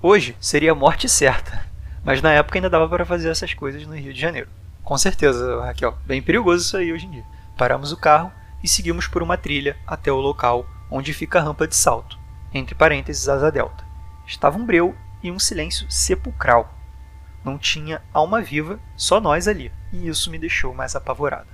Hoje 0.00 0.36
seria 0.38 0.70
a 0.70 0.76
morte 0.76 1.08
certa. 1.08 1.66
Mas 2.04 2.22
na 2.22 2.30
época 2.30 2.58
ainda 2.58 2.70
dava 2.70 2.88
para 2.88 3.04
fazer 3.04 3.28
essas 3.28 3.52
coisas 3.52 3.84
no 3.88 3.96
Rio 3.96 4.14
de 4.14 4.20
Janeiro. 4.20 4.48
Com 4.84 4.96
certeza, 4.96 5.62
Raquel. 5.62 5.98
Bem 6.06 6.22
perigoso 6.22 6.62
isso 6.62 6.76
aí 6.76 6.92
hoje 6.92 7.06
em 7.06 7.10
dia. 7.10 7.24
Paramos 7.58 7.90
o 7.90 7.96
carro 7.96 8.30
e 8.62 8.68
seguimos 8.68 9.06
por 9.06 9.22
uma 9.22 9.36
trilha 9.36 9.76
até 9.86 10.10
o 10.10 10.20
local 10.20 10.66
onde 10.90 11.12
fica 11.12 11.38
a 11.38 11.42
rampa 11.42 11.66
de 11.66 11.74
salto, 11.74 12.18
entre 12.52 12.74
parênteses 12.74 13.28
asa 13.28 13.50
delta. 13.50 13.84
Estava 14.26 14.58
um 14.58 14.64
breu 14.64 14.94
e 15.22 15.30
um 15.30 15.38
silêncio 15.38 15.90
sepulcral. 15.90 16.72
Não 17.44 17.58
tinha 17.58 18.02
alma 18.12 18.40
viva, 18.40 18.80
só 18.96 19.20
nós 19.20 19.46
ali, 19.46 19.72
e 19.92 20.08
isso 20.08 20.30
me 20.30 20.38
deixou 20.38 20.74
mais 20.74 20.96
apavorada. 20.96 21.48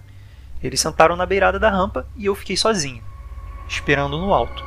Eles 0.63 0.81
sentaram 0.81 1.17
na 1.17 1.27
beirada 1.27 1.59
da 1.59 1.71
rampa 1.71 2.07
e 2.17 2.27
eu 2.27 2.35
fiquei 2.35 2.57
sozinho, 2.57 3.03
esperando 3.69 4.19
no 4.19 4.33
alto, 4.33 4.65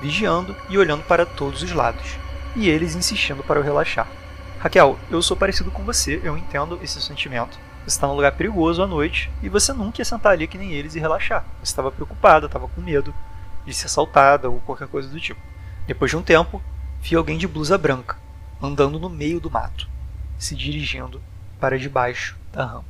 vigiando 0.00 0.56
e 0.68 0.76
olhando 0.76 1.04
para 1.04 1.24
todos 1.24 1.62
os 1.62 1.72
lados, 1.72 2.16
e 2.54 2.68
eles 2.68 2.94
insistindo 2.94 3.42
para 3.42 3.60
eu 3.60 3.64
relaxar. 3.64 4.08
Raquel, 4.58 4.98
eu 5.10 5.22
sou 5.22 5.36
parecido 5.36 5.70
com 5.70 5.84
você, 5.84 6.20
eu 6.24 6.36
entendo 6.36 6.78
esse 6.82 7.00
sentimento. 7.00 7.58
Você 7.86 7.98
está 7.98 8.08
num 8.08 8.16
lugar 8.16 8.32
perigoso 8.32 8.82
à 8.82 8.86
noite 8.86 9.30
e 9.40 9.48
você 9.48 9.72
nunca 9.72 10.00
ia 10.00 10.04
sentar 10.04 10.32
ali 10.32 10.48
que 10.48 10.58
nem 10.58 10.72
eles 10.72 10.96
e 10.96 10.98
relaxar. 10.98 11.44
Você 11.58 11.70
estava 11.70 11.92
preocupada, 11.92 12.46
estava 12.46 12.66
com 12.66 12.80
medo 12.80 13.14
de 13.64 13.72
ser 13.72 13.86
assaltada 13.86 14.50
ou 14.50 14.58
qualquer 14.58 14.88
coisa 14.88 15.08
do 15.08 15.20
tipo. 15.20 15.40
Depois 15.86 16.10
de 16.10 16.16
um 16.16 16.22
tempo, 16.22 16.60
vi 17.00 17.14
alguém 17.14 17.38
de 17.38 17.46
blusa 17.46 17.78
branca 17.78 18.16
andando 18.60 18.98
no 18.98 19.08
meio 19.08 19.38
do 19.38 19.48
mato 19.48 19.88
se 20.36 20.56
dirigindo 20.56 21.22
para 21.60 21.78
debaixo 21.78 22.36
da 22.52 22.64
rampa. 22.64 22.84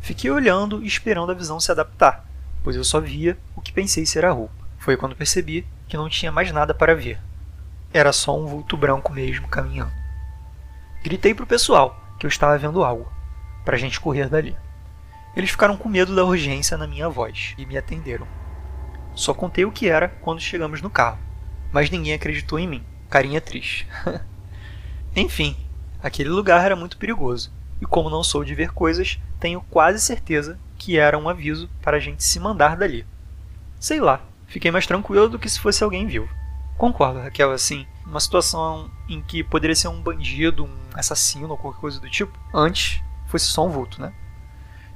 Fiquei 0.00 0.28
olhando 0.28 0.82
e 0.82 0.86
esperando 0.88 1.30
a 1.30 1.34
visão 1.34 1.60
se 1.60 1.70
adaptar, 1.70 2.26
pois 2.64 2.74
eu 2.74 2.82
só 2.82 2.98
via 3.00 3.38
o 3.54 3.60
que 3.60 3.72
pensei 3.72 4.04
ser 4.04 4.24
a 4.24 4.32
roupa. 4.32 4.52
Foi 4.76 4.96
quando 4.96 5.14
percebi 5.14 5.64
que 5.88 5.96
não 5.96 6.08
tinha 6.08 6.32
mais 6.32 6.50
nada 6.50 6.74
para 6.74 6.96
ver. 6.96 7.20
Era 7.92 8.12
só 8.12 8.36
um 8.36 8.44
vulto 8.44 8.76
branco 8.76 9.12
mesmo 9.12 9.46
caminhando. 9.46 9.92
Gritei 11.02 11.32
pro 11.32 11.46
pessoal 11.46 11.96
que 12.18 12.26
eu 12.26 12.28
estava 12.28 12.58
vendo 12.58 12.82
algo, 12.82 13.10
para 13.64 13.76
a 13.76 13.78
gente 13.78 14.00
correr 14.00 14.28
dali. 14.28 14.56
Eles 15.36 15.50
ficaram 15.50 15.76
com 15.76 15.88
medo 15.88 16.14
da 16.14 16.24
urgência 16.24 16.76
na 16.76 16.86
minha 16.86 17.08
voz 17.08 17.54
e 17.58 17.66
me 17.66 17.76
atenderam. 17.76 18.26
Só 19.14 19.32
contei 19.32 19.64
o 19.64 19.72
que 19.72 19.88
era 19.88 20.08
quando 20.08 20.40
chegamos 20.40 20.80
no 20.82 20.90
carro, 20.90 21.18
mas 21.72 21.90
ninguém 21.90 22.14
acreditou 22.14 22.58
em 22.58 22.68
mim. 22.68 22.84
Carinha 23.08 23.40
triste. 23.40 23.86
Enfim, 25.16 25.56
Aquele 26.04 26.28
lugar 26.28 26.62
era 26.62 26.76
muito 26.76 26.98
perigoso, 26.98 27.50
e 27.80 27.86
como 27.86 28.10
não 28.10 28.22
sou 28.22 28.44
de 28.44 28.54
ver 28.54 28.72
coisas, 28.72 29.18
tenho 29.40 29.62
quase 29.70 29.98
certeza 29.98 30.58
que 30.76 30.98
era 30.98 31.16
um 31.16 31.30
aviso 31.30 31.66
para 31.80 31.96
a 31.96 32.00
gente 32.00 32.22
se 32.22 32.38
mandar 32.38 32.76
dali. 32.76 33.06
Sei 33.80 34.02
lá, 34.02 34.20
fiquei 34.46 34.70
mais 34.70 34.86
tranquilo 34.86 35.30
do 35.30 35.38
que 35.38 35.48
se 35.48 35.58
fosse 35.58 35.82
alguém 35.82 36.06
vivo. 36.06 36.28
Concordo, 36.76 37.20
Raquel, 37.20 37.52
assim, 37.52 37.86
uma 38.04 38.20
situação 38.20 38.90
em 39.08 39.22
que 39.22 39.42
poderia 39.42 39.74
ser 39.74 39.88
um 39.88 40.02
bandido, 40.02 40.66
um 40.66 40.76
assassino 40.92 41.48
ou 41.48 41.56
qualquer 41.56 41.80
coisa 41.80 41.98
do 41.98 42.10
tipo, 42.10 42.38
antes 42.52 43.02
fosse 43.34 43.46
só 43.46 43.66
um 43.66 43.70
vulto, 43.70 44.00
né? 44.00 44.12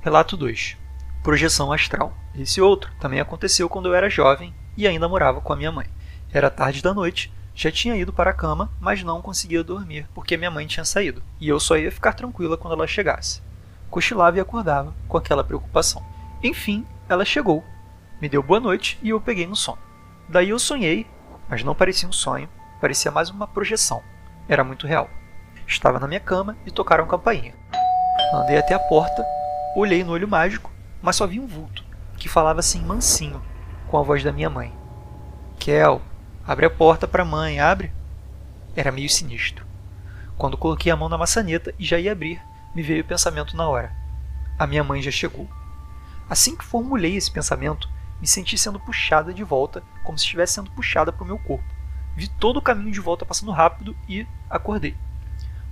Relato 0.00 0.36
2. 0.36 0.76
Projeção 1.24 1.72
astral. 1.72 2.16
Esse 2.36 2.60
outro 2.60 2.88
também 3.00 3.18
aconteceu 3.18 3.68
quando 3.68 3.88
eu 3.88 3.94
era 3.96 4.08
jovem 4.08 4.54
e 4.76 4.86
ainda 4.86 5.08
morava 5.08 5.40
com 5.40 5.52
a 5.52 5.56
minha 5.56 5.72
mãe. 5.72 5.88
Era 6.32 6.48
tarde 6.48 6.80
da 6.80 6.94
noite 6.94 7.32
já 7.52 7.72
tinha 7.72 7.96
ido 7.96 8.12
para 8.12 8.30
a 8.30 8.34
cama, 8.34 8.70
mas 8.78 9.02
não 9.02 9.20
conseguia 9.20 9.64
dormir 9.64 10.06
porque 10.14 10.36
minha 10.36 10.52
mãe 10.52 10.68
tinha 10.68 10.84
saído, 10.84 11.20
e 11.40 11.48
eu 11.48 11.58
só 11.58 11.76
ia 11.76 11.90
ficar 11.90 12.12
tranquila 12.12 12.56
quando 12.56 12.74
ela 12.74 12.86
chegasse. 12.86 13.42
Cochilava 13.90 14.36
e 14.36 14.40
acordava 14.40 14.94
com 15.08 15.16
aquela 15.16 15.42
preocupação. 15.42 16.00
Enfim, 16.40 16.86
ela 17.08 17.24
chegou, 17.24 17.64
me 18.20 18.28
deu 18.28 18.40
boa 18.40 18.60
noite 18.60 18.96
e 19.02 19.08
eu 19.08 19.20
peguei 19.20 19.48
no 19.48 19.56
sono. 19.56 19.82
Daí 20.28 20.50
eu 20.50 20.58
sonhei, 20.60 21.08
mas 21.48 21.64
não 21.64 21.74
parecia 21.74 22.08
um 22.08 22.12
sonho, 22.12 22.48
parecia 22.80 23.10
mais 23.10 23.30
uma 23.30 23.48
projeção. 23.48 24.00
Era 24.48 24.62
muito 24.62 24.86
real. 24.86 25.10
Estava 25.66 25.98
na 25.98 26.06
minha 26.06 26.20
cama 26.20 26.56
e 26.64 26.70
tocaram 26.70 27.08
campainha. 27.08 27.54
Andei 28.32 28.58
até 28.58 28.74
a 28.74 28.78
porta, 28.78 29.24
olhei 29.74 30.04
no 30.04 30.12
olho 30.12 30.28
mágico, 30.28 30.70
mas 31.00 31.16
só 31.16 31.26
vi 31.26 31.40
um 31.40 31.46
vulto, 31.46 31.84
que 32.16 32.28
falava 32.28 32.60
assim 32.60 32.80
mansinho, 32.80 33.42
com 33.88 33.98
a 33.98 34.02
voz 34.02 34.22
da 34.22 34.32
minha 34.32 34.50
mãe. 34.50 34.72
Kel, 35.58 36.02
Abre 36.48 36.64
a 36.64 36.70
porta 36.70 37.06
para 37.06 37.24
a 37.24 37.26
mãe, 37.26 37.60
abre. 37.60 37.92
Era 38.74 38.90
meio 38.90 39.10
sinistro. 39.10 39.66
Quando 40.38 40.56
coloquei 40.56 40.90
a 40.90 40.96
mão 40.96 41.06
na 41.06 41.18
maçaneta 41.18 41.74
e 41.78 41.84
já 41.84 41.98
ia 41.98 42.10
abrir, 42.10 42.40
me 42.74 42.82
veio 42.82 43.02
o 43.02 43.06
pensamento 43.06 43.54
na 43.54 43.68
hora. 43.68 43.92
A 44.58 44.66
minha 44.66 44.82
mãe 44.82 45.02
já 45.02 45.10
chegou. 45.10 45.46
Assim 46.26 46.56
que 46.56 46.64
formulei 46.64 47.16
esse 47.16 47.30
pensamento, 47.30 47.86
me 48.18 48.26
senti 48.26 48.56
sendo 48.56 48.80
puxada 48.80 49.34
de 49.34 49.44
volta, 49.44 49.82
como 50.02 50.16
se 50.16 50.24
estivesse 50.24 50.54
sendo 50.54 50.70
puxada 50.70 51.12
para 51.12 51.22
o 51.22 51.26
meu 51.26 51.38
corpo. 51.38 51.68
Vi 52.16 52.28
todo 52.28 52.56
o 52.56 52.62
caminho 52.62 52.92
de 52.92 53.00
volta 53.00 53.26
passando 53.26 53.52
rápido 53.52 53.94
e 54.08 54.26
acordei. 54.48 54.96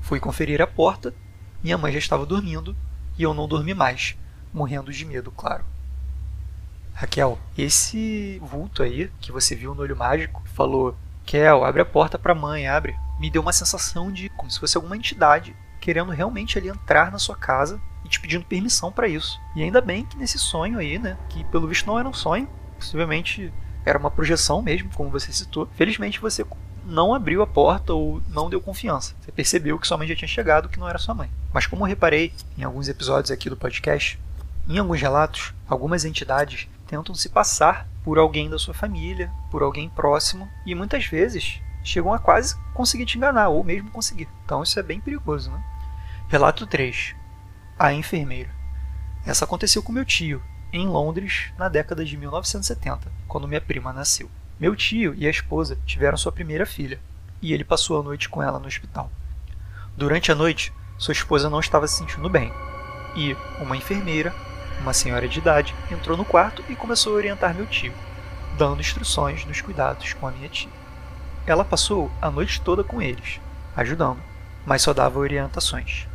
Fui 0.02 0.20
conferir 0.20 0.60
a 0.60 0.66
porta, 0.66 1.14
minha 1.66 1.76
mãe 1.76 1.92
já 1.92 1.99
estava 1.99 2.25
dormindo 2.25 2.76
e 3.18 3.25
eu 3.25 3.35
não 3.35 3.49
dormi 3.49 3.75
mais, 3.75 4.16
morrendo 4.54 4.92
de 4.92 5.04
medo, 5.04 5.32
claro. 5.32 5.64
Raquel, 6.94 7.40
esse 7.58 8.38
vulto 8.38 8.85
aí 8.85 9.11
que 9.20 9.32
você 9.32 9.56
viu 9.56 9.75
no 9.75 9.82
olho 9.82 9.96
mágico 9.96 10.44
falou: 10.54 10.96
Kel, 11.25 11.64
abre 11.64 11.82
a 11.82 11.85
porta 11.85 12.16
pra 12.16 12.37
mãe, 12.37 12.68
abre. 12.68 12.94
Me 13.18 13.28
deu 13.28 13.42
uma 13.42 13.52
sensação 13.52 14.12
de 14.12 14.28
como 14.28 14.49
se 14.49 14.61
fosse 14.61 14.76
alguma 14.76 14.96
entidade 14.96 15.56
querendo 15.80 16.12
realmente 16.12 16.56
ali 16.56 16.68
entrar 16.68 17.11
na 17.11 17.18
sua 17.18 17.35
casa 17.35 17.80
e 18.04 18.08
te 18.08 18.20
pedindo 18.20 18.44
permissão 18.44 18.92
para 18.92 19.08
isso. 19.08 19.40
E 19.56 19.62
ainda 19.62 19.80
bem 19.80 20.04
que 20.06 20.16
nesse 20.16 20.38
sonho 20.38 20.78
aí, 20.78 21.00
né, 21.00 21.18
que 21.28 21.42
pelo 21.46 21.66
visto 21.66 21.88
não 21.88 21.99
era 21.99 22.08
um 22.08 22.14
sonho, 22.14 22.49
possivelmente 22.78 23.52
era 23.85 23.99
uma 23.99 24.11
projeção 24.11 24.62
mesmo, 24.62 24.88
como 24.94 25.11
você 25.11 25.32
citou. 25.32 25.68
Felizmente 25.75 26.20
você 26.20 26.46
não 26.87 27.12
abriu 27.12 27.43
a 27.43 27.47
porta 27.47 27.93
ou 27.93 28.23
não 28.28 28.49
deu 28.49 28.61
confiança. 28.61 29.14
Você 29.21 29.33
percebeu 29.33 29.78
que 29.78 29.87
sua 29.87 29.99
mãe 29.99 30.07
já 30.07 30.14
tinha 30.14 30.28
chegado, 30.28 30.69
que 30.69 30.78
não 30.78 30.88
era 30.88 30.99
sua 30.99 31.14
mãe. 31.14 31.31
Mas 31.52 31.66
como 31.66 31.83
eu 31.83 31.88
reparei 31.88 32.33
em 32.57 32.62
alguns 32.62 32.88
episódios 32.88 33.31
aqui 33.31 33.50
do 33.50 33.57
podcast, 33.57 34.19
em 34.69 34.78
alguns 34.78 35.00
relatos, 35.00 35.52
algumas 35.69 36.05
entidades 36.05 36.69
tentam 36.87 37.14
se 37.14 37.28
passar 37.28 37.88
por 38.05 38.19
alguém 38.19 38.49
da 38.49 38.59
sua 38.59 38.73
família, 38.73 39.31
por 39.50 39.62
alguém 39.62 39.88
próximo, 39.88 40.49
e 40.64 40.75
muitas 40.75 41.07
vezes 41.07 41.61
chegam 41.83 42.12
a 42.12 42.19
quase 42.19 42.57
conseguir 42.73 43.07
te 43.07 43.19
enganar, 43.19 43.49
ou 43.49 43.64
mesmo 43.64 43.90
conseguir. 43.90 44.28
Então 44.45 44.62
isso 44.62 44.78
é 44.78 44.83
bem 44.83 45.00
perigoso. 45.00 45.50
Né? 45.50 45.62
Relato 46.28 46.66
3. 46.66 47.14
A 47.78 47.93
enfermeira. 47.93 48.50
Essa 49.25 49.45
aconteceu 49.45 49.83
com 49.83 49.93
meu 49.93 50.05
tio, 50.05 50.40
em 50.73 50.87
Londres, 50.87 51.52
na 51.59 51.69
década 51.69 52.05
de 52.05 52.16
1970, 52.16 53.11
quando 53.26 53.49
minha 53.49 53.61
prima 53.61 53.93
nasceu. 53.93 54.31
Meu 54.58 54.75
tio 54.75 55.14
e 55.14 55.26
a 55.26 55.30
esposa 55.30 55.78
tiveram 55.84 56.16
sua 56.16 56.32
primeira 56.32 56.64
filha, 56.64 56.98
e 57.42 57.52
ele 57.52 57.62
passou 57.62 58.00
a 58.00 58.02
noite 58.02 58.26
com 58.26 58.42
ela 58.42 58.58
no 58.58 58.66
hospital. 58.66 59.10
Durante 59.94 60.32
a 60.32 60.34
noite, 60.34 60.72
sua 60.96 61.12
esposa 61.12 61.50
não 61.50 61.60
estava 61.60 61.86
se 61.86 61.98
sentindo 61.98 62.28
bem, 62.30 62.50
E 63.14 63.34
uma 63.60 63.76
enfermeira, 63.76 64.34
uma 64.80 64.92
senhora 64.92 65.26
de 65.26 65.38
idade, 65.38 65.75
entrou 65.90 66.18
no 66.18 66.25
quarto 66.25 66.62
e 66.68 66.76
começou 66.76 67.14
a 67.14 67.16
orientar 67.16 67.54
meu 67.54 67.66
tio, 67.66 67.92
dando 68.58 68.80
instruções 68.80 69.44
nos 69.46 69.62
cuidados 69.62 70.12
com 70.12 70.26
a 70.26 70.30
minha 70.30 70.50
tia. 70.50 70.70
Ela 71.46 71.64
passou 71.64 72.10
a 72.20 72.30
noite 72.30 72.60
toda 72.60 72.84
com 72.84 73.00
eles, 73.00 73.40
ajudando, 73.75 74.20
mas 74.66 74.82
só 74.82 74.92
dava 74.92 75.18
orientações. 75.18 76.06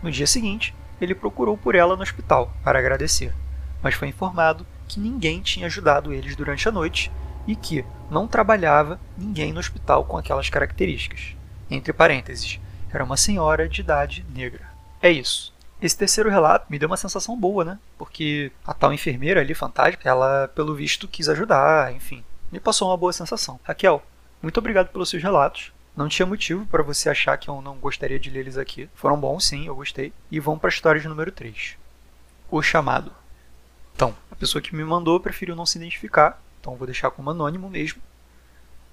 No 0.00 0.10
dia 0.10 0.26
seguinte, 0.26 0.72
ele 1.00 1.14
procurou 1.16 1.56
por 1.56 1.74
ela 1.74 1.96
no 1.96 2.02
hospital 2.02 2.52
para 2.62 2.78
agradecer, 2.78 3.34
mas 3.82 3.94
foi 3.94 4.08
informado 4.08 4.64
que 4.86 5.00
ninguém 5.00 5.40
tinha 5.40 5.66
ajudado 5.66 6.12
eles 6.12 6.36
durante 6.36 6.68
a 6.68 6.72
noite 6.72 7.10
e 7.46 7.54
que 7.54 7.84
não 8.10 8.26
trabalhava 8.26 9.00
ninguém 9.16 9.52
no 9.52 9.60
hospital 9.60 10.04
com 10.04 10.16
aquelas 10.16 10.48
características. 10.48 11.36
Entre 11.70 11.92
parênteses, 11.92 12.60
era 12.92 13.04
uma 13.04 13.16
senhora 13.16 13.68
de 13.68 13.80
idade 13.80 14.24
negra. 14.34 14.68
É 15.02 15.10
isso. 15.10 15.54
Esse 15.80 15.96
terceiro 15.96 16.30
relato 16.30 16.66
me 16.70 16.78
deu 16.78 16.88
uma 16.88 16.96
sensação 16.96 17.38
boa, 17.38 17.64
né? 17.64 17.78
Porque 17.98 18.50
a 18.66 18.72
tal 18.72 18.92
enfermeira 18.92 19.40
ali, 19.40 19.54
fantástica, 19.54 20.08
ela, 20.08 20.48
pelo 20.48 20.74
visto, 20.74 21.06
quis 21.06 21.28
ajudar, 21.28 21.92
enfim. 21.92 22.24
Me 22.50 22.58
passou 22.58 22.88
uma 22.88 22.96
boa 22.96 23.12
sensação. 23.12 23.60
Raquel, 23.62 24.02
muito 24.40 24.58
obrigado 24.58 24.88
pelos 24.88 25.10
seus 25.10 25.22
relatos. 25.22 25.72
Não 25.94 26.08
tinha 26.08 26.26
motivo 26.26 26.66
para 26.66 26.82
você 26.82 27.08
achar 27.08 27.36
que 27.36 27.48
eu 27.48 27.60
não 27.60 27.76
gostaria 27.76 28.18
de 28.18 28.30
ler 28.30 28.40
eles 28.40 28.56
aqui. 28.56 28.88
Foram 28.94 29.18
bons, 29.18 29.44
sim, 29.44 29.66
eu 29.66 29.74
gostei. 29.74 30.12
E 30.30 30.38
vamos 30.40 30.60
para 30.60 30.68
a 30.68 30.72
história 30.72 31.00
de 31.00 31.08
número 31.08 31.32
3. 31.32 31.76
O 32.50 32.62
chamado. 32.62 33.12
Então, 33.94 34.14
a 34.30 34.36
pessoa 34.36 34.60
que 34.62 34.76
me 34.76 34.84
mandou 34.84 35.18
preferiu 35.18 35.56
não 35.56 35.66
se 35.66 35.78
identificar, 35.78 36.40
então 36.66 36.74
vou 36.74 36.86
deixar 36.86 37.12
como 37.12 37.30
anônimo 37.30 37.70
mesmo. 37.70 38.02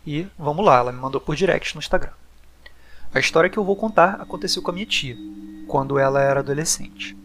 E 0.06 0.28
vamos 0.38 0.64
lá, 0.64 0.78
ela 0.78 0.92
me 0.92 1.00
mandou 1.00 1.20
por 1.20 1.36
direct 1.36 1.74
no 1.74 1.80
Instagram. 1.80 2.12
A 3.12 3.20
história 3.20 3.50
que 3.50 3.58
eu 3.58 3.64
vou 3.64 3.76
contar 3.76 4.22
aconteceu 4.22 4.62
com 4.62 4.70
a 4.70 4.74
minha 4.74 4.86
tia, 4.86 5.18
quando 5.68 5.98
ela 5.98 6.22
era 6.22 6.42
adolescente. 6.42 7.18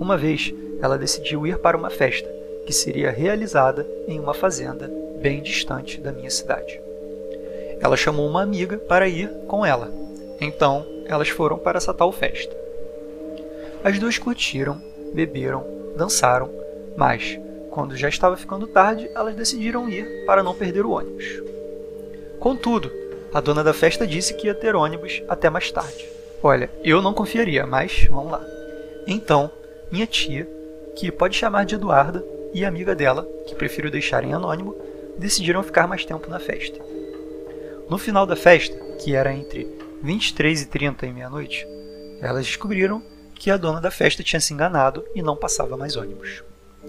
Uma 0.00 0.16
vez, 0.16 0.52
ela 0.80 0.96
decidiu 0.96 1.46
ir 1.46 1.58
para 1.58 1.76
uma 1.76 1.90
festa 1.90 2.26
que 2.64 2.72
seria 2.72 3.10
realizada 3.10 3.86
em 4.08 4.18
uma 4.18 4.32
fazenda 4.32 4.90
bem 5.20 5.42
distante 5.42 6.00
da 6.00 6.10
minha 6.10 6.30
cidade. 6.30 6.80
Ela 7.78 7.96
chamou 7.98 8.26
uma 8.26 8.42
amiga 8.42 8.78
para 8.78 9.06
ir 9.06 9.30
com 9.46 9.64
ela. 9.64 9.92
Então, 10.40 10.86
elas 11.04 11.28
foram 11.28 11.58
para 11.58 11.76
essa 11.76 11.92
tal 11.92 12.10
festa. 12.10 12.56
As 13.84 13.98
duas 13.98 14.16
curtiram, 14.16 14.80
beberam, 15.12 15.66
dançaram, 15.96 16.50
mas, 16.96 17.38
quando 17.76 17.94
já 17.94 18.08
estava 18.08 18.38
ficando 18.38 18.66
tarde, 18.66 19.06
elas 19.14 19.34
decidiram 19.34 19.86
ir 19.86 20.24
para 20.24 20.42
não 20.42 20.54
perder 20.54 20.86
o 20.86 20.92
ônibus. 20.92 21.42
Contudo, 22.40 22.90
a 23.34 23.38
dona 23.38 23.62
da 23.62 23.74
festa 23.74 24.06
disse 24.06 24.32
que 24.32 24.46
ia 24.46 24.54
ter 24.54 24.74
ônibus 24.74 25.22
até 25.28 25.50
mais 25.50 25.70
tarde. 25.70 26.08
Olha, 26.42 26.70
eu 26.82 27.02
não 27.02 27.12
confiaria, 27.12 27.66
mas 27.66 28.06
vamos 28.08 28.32
lá. 28.32 28.42
Então, 29.06 29.50
minha 29.92 30.06
tia, 30.06 30.48
que 30.96 31.12
pode 31.12 31.36
chamar 31.36 31.66
de 31.66 31.74
Eduarda, 31.74 32.24
e 32.54 32.64
a 32.64 32.68
amiga 32.68 32.94
dela, 32.94 33.28
que 33.46 33.54
prefiro 33.54 33.90
deixar 33.90 34.24
em 34.24 34.32
anônimo, 34.32 34.74
decidiram 35.18 35.62
ficar 35.62 35.86
mais 35.86 36.02
tempo 36.02 36.30
na 36.30 36.40
festa. 36.40 36.80
No 37.90 37.98
final 37.98 38.24
da 38.24 38.36
festa, 38.36 38.74
que 39.04 39.14
era 39.14 39.34
entre 39.34 39.68
23 40.02 40.62
e 40.62 40.66
30 40.66 41.06
e 41.06 41.12
meia-noite, 41.12 41.68
elas 42.22 42.46
descobriram 42.46 43.02
que 43.34 43.50
a 43.50 43.58
dona 43.58 43.82
da 43.82 43.90
festa 43.90 44.22
tinha 44.22 44.40
se 44.40 44.54
enganado 44.54 45.04
e 45.14 45.20
não 45.20 45.36
passava 45.36 45.76
mais 45.76 45.94
ônibus. 45.94 46.42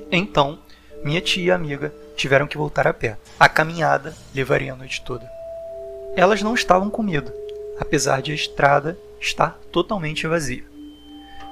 Então, 0.10 0.60
minha 1.04 1.22
tia 1.22 1.44
e 1.44 1.52
amiga 1.52 1.94
tiveram 2.16 2.48
que 2.48 2.58
voltar 2.58 2.88
a 2.88 2.94
pé. 2.94 3.18
A 3.40 3.48
caminhada 3.48 4.16
levaria 4.34 4.74
a 4.74 4.76
noite 4.76 5.02
toda. 5.02 5.30
Elas 6.16 6.42
não 6.42 6.54
estavam 6.54 6.90
com 6.90 7.04
medo, 7.04 7.32
apesar 7.80 8.22
de 8.22 8.32
a 8.32 8.36
estrada 8.36 8.98
estar 9.22 9.58
totalmente 9.72 10.28
vazia. 10.28 10.66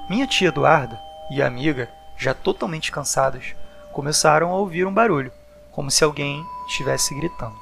Minha 0.10 0.28
tia 0.28 0.50
Eduarda 0.50 1.00
e 1.32 1.42
a 1.42 1.48
amiga, 1.48 1.90
já 2.18 2.34
totalmente 2.34 2.92
cansadas, 2.92 3.56
começaram 3.92 4.52
a 4.52 4.58
ouvir 4.58 4.86
um 4.86 4.94
barulho, 4.94 5.32
como 5.72 5.90
se 5.92 6.04
alguém 6.04 6.44
estivesse 6.68 7.16
gritando. 7.16 7.56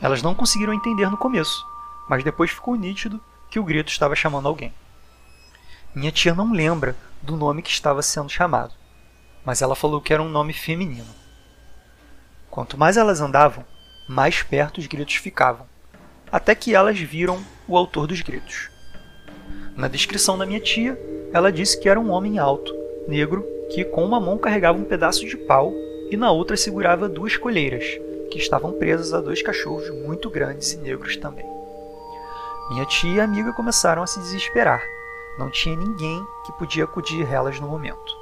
Elas 0.00 0.22
não 0.22 0.34
conseguiram 0.34 0.72
entender 0.72 1.10
no 1.10 1.16
começo, 1.16 1.64
mas 2.08 2.24
depois 2.24 2.50
ficou 2.50 2.74
nítido 2.76 3.20
que 3.50 3.58
o 3.58 3.64
grito 3.64 3.90
estava 3.90 4.14
chamando 4.14 4.48
alguém. 4.48 4.72
Minha 5.94 6.12
tia 6.12 6.34
não 6.34 6.52
lembra 6.52 6.96
do 7.20 7.36
nome 7.36 7.62
que 7.62 7.70
estava 7.70 8.00
sendo 8.00 8.28
chamado, 8.28 8.72
mas 9.44 9.62
ela 9.62 9.74
falou 9.74 10.00
que 10.00 10.12
era 10.12 10.22
um 10.22 10.28
nome 10.28 10.52
feminino. 10.52 11.06
Quanto 12.50 12.78
mais 12.78 12.96
elas 12.96 13.20
andavam, 13.20 13.64
mais 14.08 14.42
perto 14.42 14.78
os 14.78 14.86
gritos 14.86 15.16
ficavam, 15.16 15.66
até 16.30 16.54
que 16.54 16.74
elas 16.74 16.98
viram 16.98 17.40
o 17.66 17.76
autor 17.76 18.06
dos 18.06 18.20
gritos. 18.20 18.68
Na 19.76 19.88
descrição 19.88 20.36
da 20.36 20.44
minha 20.44 20.60
tia, 20.60 20.98
ela 21.32 21.52
disse 21.52 21.78
que 21.78 21.88
era 21.88 21.98
um 21.98 22.10
homem 22.10 22.38
alto, 22.38 22.74
negro, 23.06 23.44
que 23.72 23.84
com 23.84 24.04
uma 24.04 24.20
mão 24.20 24.36
carregava 24.36 24.78
um 24.78 24.84
pedaço 24.84 25.24
de 25.26 25.36
pau 25.36 25.72
e 26.10 26.16
na 26.16 26.30
outra 26.30 26.56
segurava 26.56 27.08
duas 27.08 27.36
colheiras, 27.36 27.84
que 28.30 28.38
estavam 28.38 28.72
presas 28.72 29.14
a 29.14 29.20
dois 29.20 29.42
cachorros 29.42 29.88
muito 29.90 30.28
grandes 30.28 30.72
e 30.72 30.76
negros 30.76 31.16
também. 31.16 31.46
Minha 32.70 32.84
tia 32.84 33.14
e 33.14 33.20
a 33.20 33.24
amiga 33.24 33.52
começaram 33.52 34.02
a 34.02 34.06
se 34.06 34.18
desesperar. 34.20 34.82
Não 35.38 35.50
tinha 35.50 35.76
ninguém 35.76 36.24
que 36.44 36.52
podia 36.52 36.84
acudir 36.84 37.32
elas 37.32 37.58
no 37.58 37.68
momento. 37.68 38.19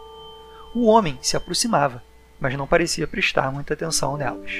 O 0.75 0.87
homem 0.87 1.19
se 1.23 1.37
aproximava, 1.37 2.03
mas 2.39 2.55
não 2.57 2.67
parecia 2.67 3.07
prestar 3.07 3.51
muita 3.51 3.75
atenção 3.75 4.17
nelas. 4.17 4.53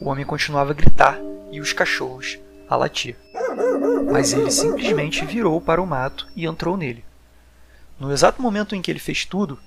O 0.00 0.08
homem 0.08 0.24
continuava 0.24 0.72
a 0.72 0.74
gritar 0.74 1.18
e 1.50 1.60
os 1.60 1.72
cachorros 1.72 2.38
a 2.68 2.76
latir. 2.76 3.16
Mas 4.12 4.32
ele 4.32 4.50
simplesmente 4.50 5.24
virou 5.24 5.60
para 5.60 5.80
o 5.80 5.86
mato 5.86 6.28
e 6.34 6.46
entrou 6.46 6.76
nele. 6.76 7.04
No 7.98 8.12
exato 8.12 8.42
momento 8.42 8.74
em 8.74 8.82
que 8.82 8.90
ele 8.90 8.98
fez 8.98 9.24
tudo, 9.24 9.58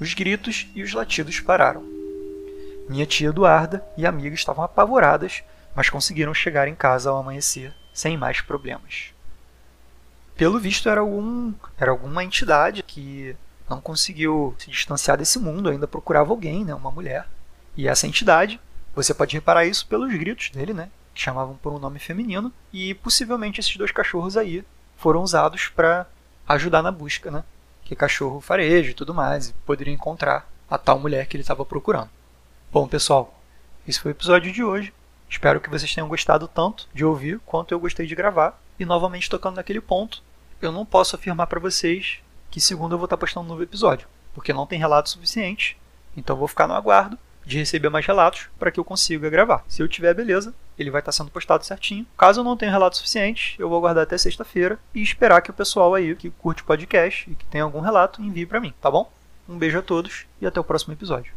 os 0.00 0.14
gritos 0.14 0.68
e 0.74 0.82
os 0.82 0.92
latidos 0.92 1.40
pararam. 1.40 1.82
Minha 2.88 3.06
tia 3.06 3.28
Eduarda 3.28 3.84
e 3.96 4.06
amiga 4.06 4.34
estavam 4.34 4.64
apavoradas, 4.64 5.42
mas 5.74 5.90
conseguiram 5.90 6.32
chegar 6.32 6.68
em 6.68 6.74
casa 6.74 7.10
ao 7.10 7.18
amanhecer 7.18 7.74
sem 7.92 8.16
mais 8.16 8.40
problemas. 8.40 9.12
Pelo 10.36 10.58
visto, 10.58 10.88
era, 10.88 11.00
algum, 11.00 11.52
era 11.76 11.90
alguma 11.90 12.22
entidade 12.22 12.82
que 12.82 13.36
não 13.68 13.80
conseguiu 13.80 14.54
se 14.58 14.70
distanciar 14.70 15.16
desse 15.18 15.38
mundo, 15.38 15.68
ainda 15.68 15.86
procurava 15.86 16.30
alguém, 16.30 16.64
né, 16.64 16.74
uma 16.74 16.90
mulher. 16.90 17.28
E 17.76 17.86
essa 17.86 18.06
entidade, 18.06 18.60
você 18.94 19.12
pode 19.12 19.34
reparar 19.34 19.64
isso 19.64 19.86
pelos 19.86 20.12
gritos 20.14 20.50
dele, 20.50 20.72
né, 20.72 20.90
que 21.14 21.20
chamavam 21.20 21.56
por 21.56 21.72
um 21.72 21.78
nome 21.78 21.98
feminino, 21.98 22.52
e 22.72 22.94
possivelmente 22.94 23.60
esses 23.60 23.76
dois 23.76 23.92
cachorros 23.92 24.36
aí 24.36 24.64
foram 24.96 25.22
usados 25.22 25.68
para 25.68 26.06
ajudar 26.48 26.82
na 26.82 26.90
busca, 26.90 27.30
né, 27.30 27.44
que 27.84 27.94
cachorro 27.94 28.40
fareja 28.40 28.90
e 28.90 28.94
tudo 28.94 29.14
mais, 29.14 29.48
e 29.48 29.52
poderia 29.64 29.94
encontrar 29.94 30.48
a 30.70 30.76
tal 30.76 30.98
mulher 30.98 31.26
que 31.26 31.36
ele 31.36 31.42
estava 31.42 31.64
procurando. 31.64 32.10
Bom, 32.70 32.86
pessoal, 32.86 33.40
esse 33.86 33.98
foi 33.98 34.10
o 34.10 34.14
episódio 34.14 34.52
de 34.52 34.62
hoje. 34.62 34.92
Espero 35.30 35.60
que 35.60 35.70
vocês 35.70 35.94
tenham 35.94 36.08
gostado 36.08 36.46
tanto 36.46 36.86
de 36.92 37.04
ouvir 37.04 37.40
quanto 37.46 37.72
eu 37.72 37.80
gostei 37.80 38.06
de 38.06 38.14
gravar. 38.14 38.60
E 38.78 38.84
novamente 38.84 39.30
tocando 39.30 39.56
naquele 39.56 39.80
ponto, 39.80 40.22
eu 40.60 40.70
não 40.70 40.84
posso 40.84 41.16
afirmar 41.16 41.46
para 41.46 41.58
vocês 41.58 42.18
que 42.50 42.60
segunda 42.60 42.94
eu 42.94 42.98
vou 42.98 43.06
estar 43.06 43.16
postando 43.16 43.46
um 43.46 43.48
novo 43.48 43.62
episódio, 43.62 44.08
porque 44.34 44.52
não 44.52 44.66
tem 44.66 44.78
relato 44.78 45.10
suficiente. 45.10 45.76
Então 46.16 46.36
vou 46.36 46.48
ficar 46.48 46.66
no 46.66 46.74
aguardo 46.74 47.18
de 47.44 47.58
receber 47.58 47.88
mais 47.88 48.04
relatos 48.04 48.48
para 48.58 48.70
que 48.70 48.78
eu 48.78 48.84
consiga 48.84 49.30
gravar. 49.30 49.64
Se 49.66 49.82
eu 49.82 49.88
tiver, 49.88 50.12
beleza, 50.12 50.54
ele 50.78 50.90
vai 50.90 51.00
estar 51.00 51.12
sendo 51.12 51.30
postado 51.30 51.64
certinho. 51.64 52.06
Caso 52.16 52.40
eu 52.40 52.44
não 52.44 52.56
tenha 52.56 52.70
relato 52.70 52.98
suficiente, 52.98 53.56
eu 53.58 53.68
vou 53.68 53.78
aguardar 53.78 54.04
até 54.04 54.18
sexta-feira 54.18 54.78
e 54.94 55.02
esperar 55.02 55.40
que 55.40 55.50
o 55.50 55.54
pessoal 55.54 55.94
aí 55.94 56.14
que 56.14 56.30
curte 56.30 56.62
o 56.62 56.66
podcast 56.66 57.30
e 57.30 57.34
que 57.34 57.46
tem 57.46 57.62
algum 57.62 57.80
relato 57.80 58.22
envie 58.22 58.44
para 58.44 58.60
mim, 58.60 58.74
tá 58.80 58.90
bom? 58.90 59.10
Um 59.48 59.56
beijo 59.56 59.78
a 59.78 59.82
todos 59.82 60.26
e 60.40 60.46
até 60.46 60.60
o 60.60 60.64
próximo 60.64 60.92
episódio. 60.92 61.32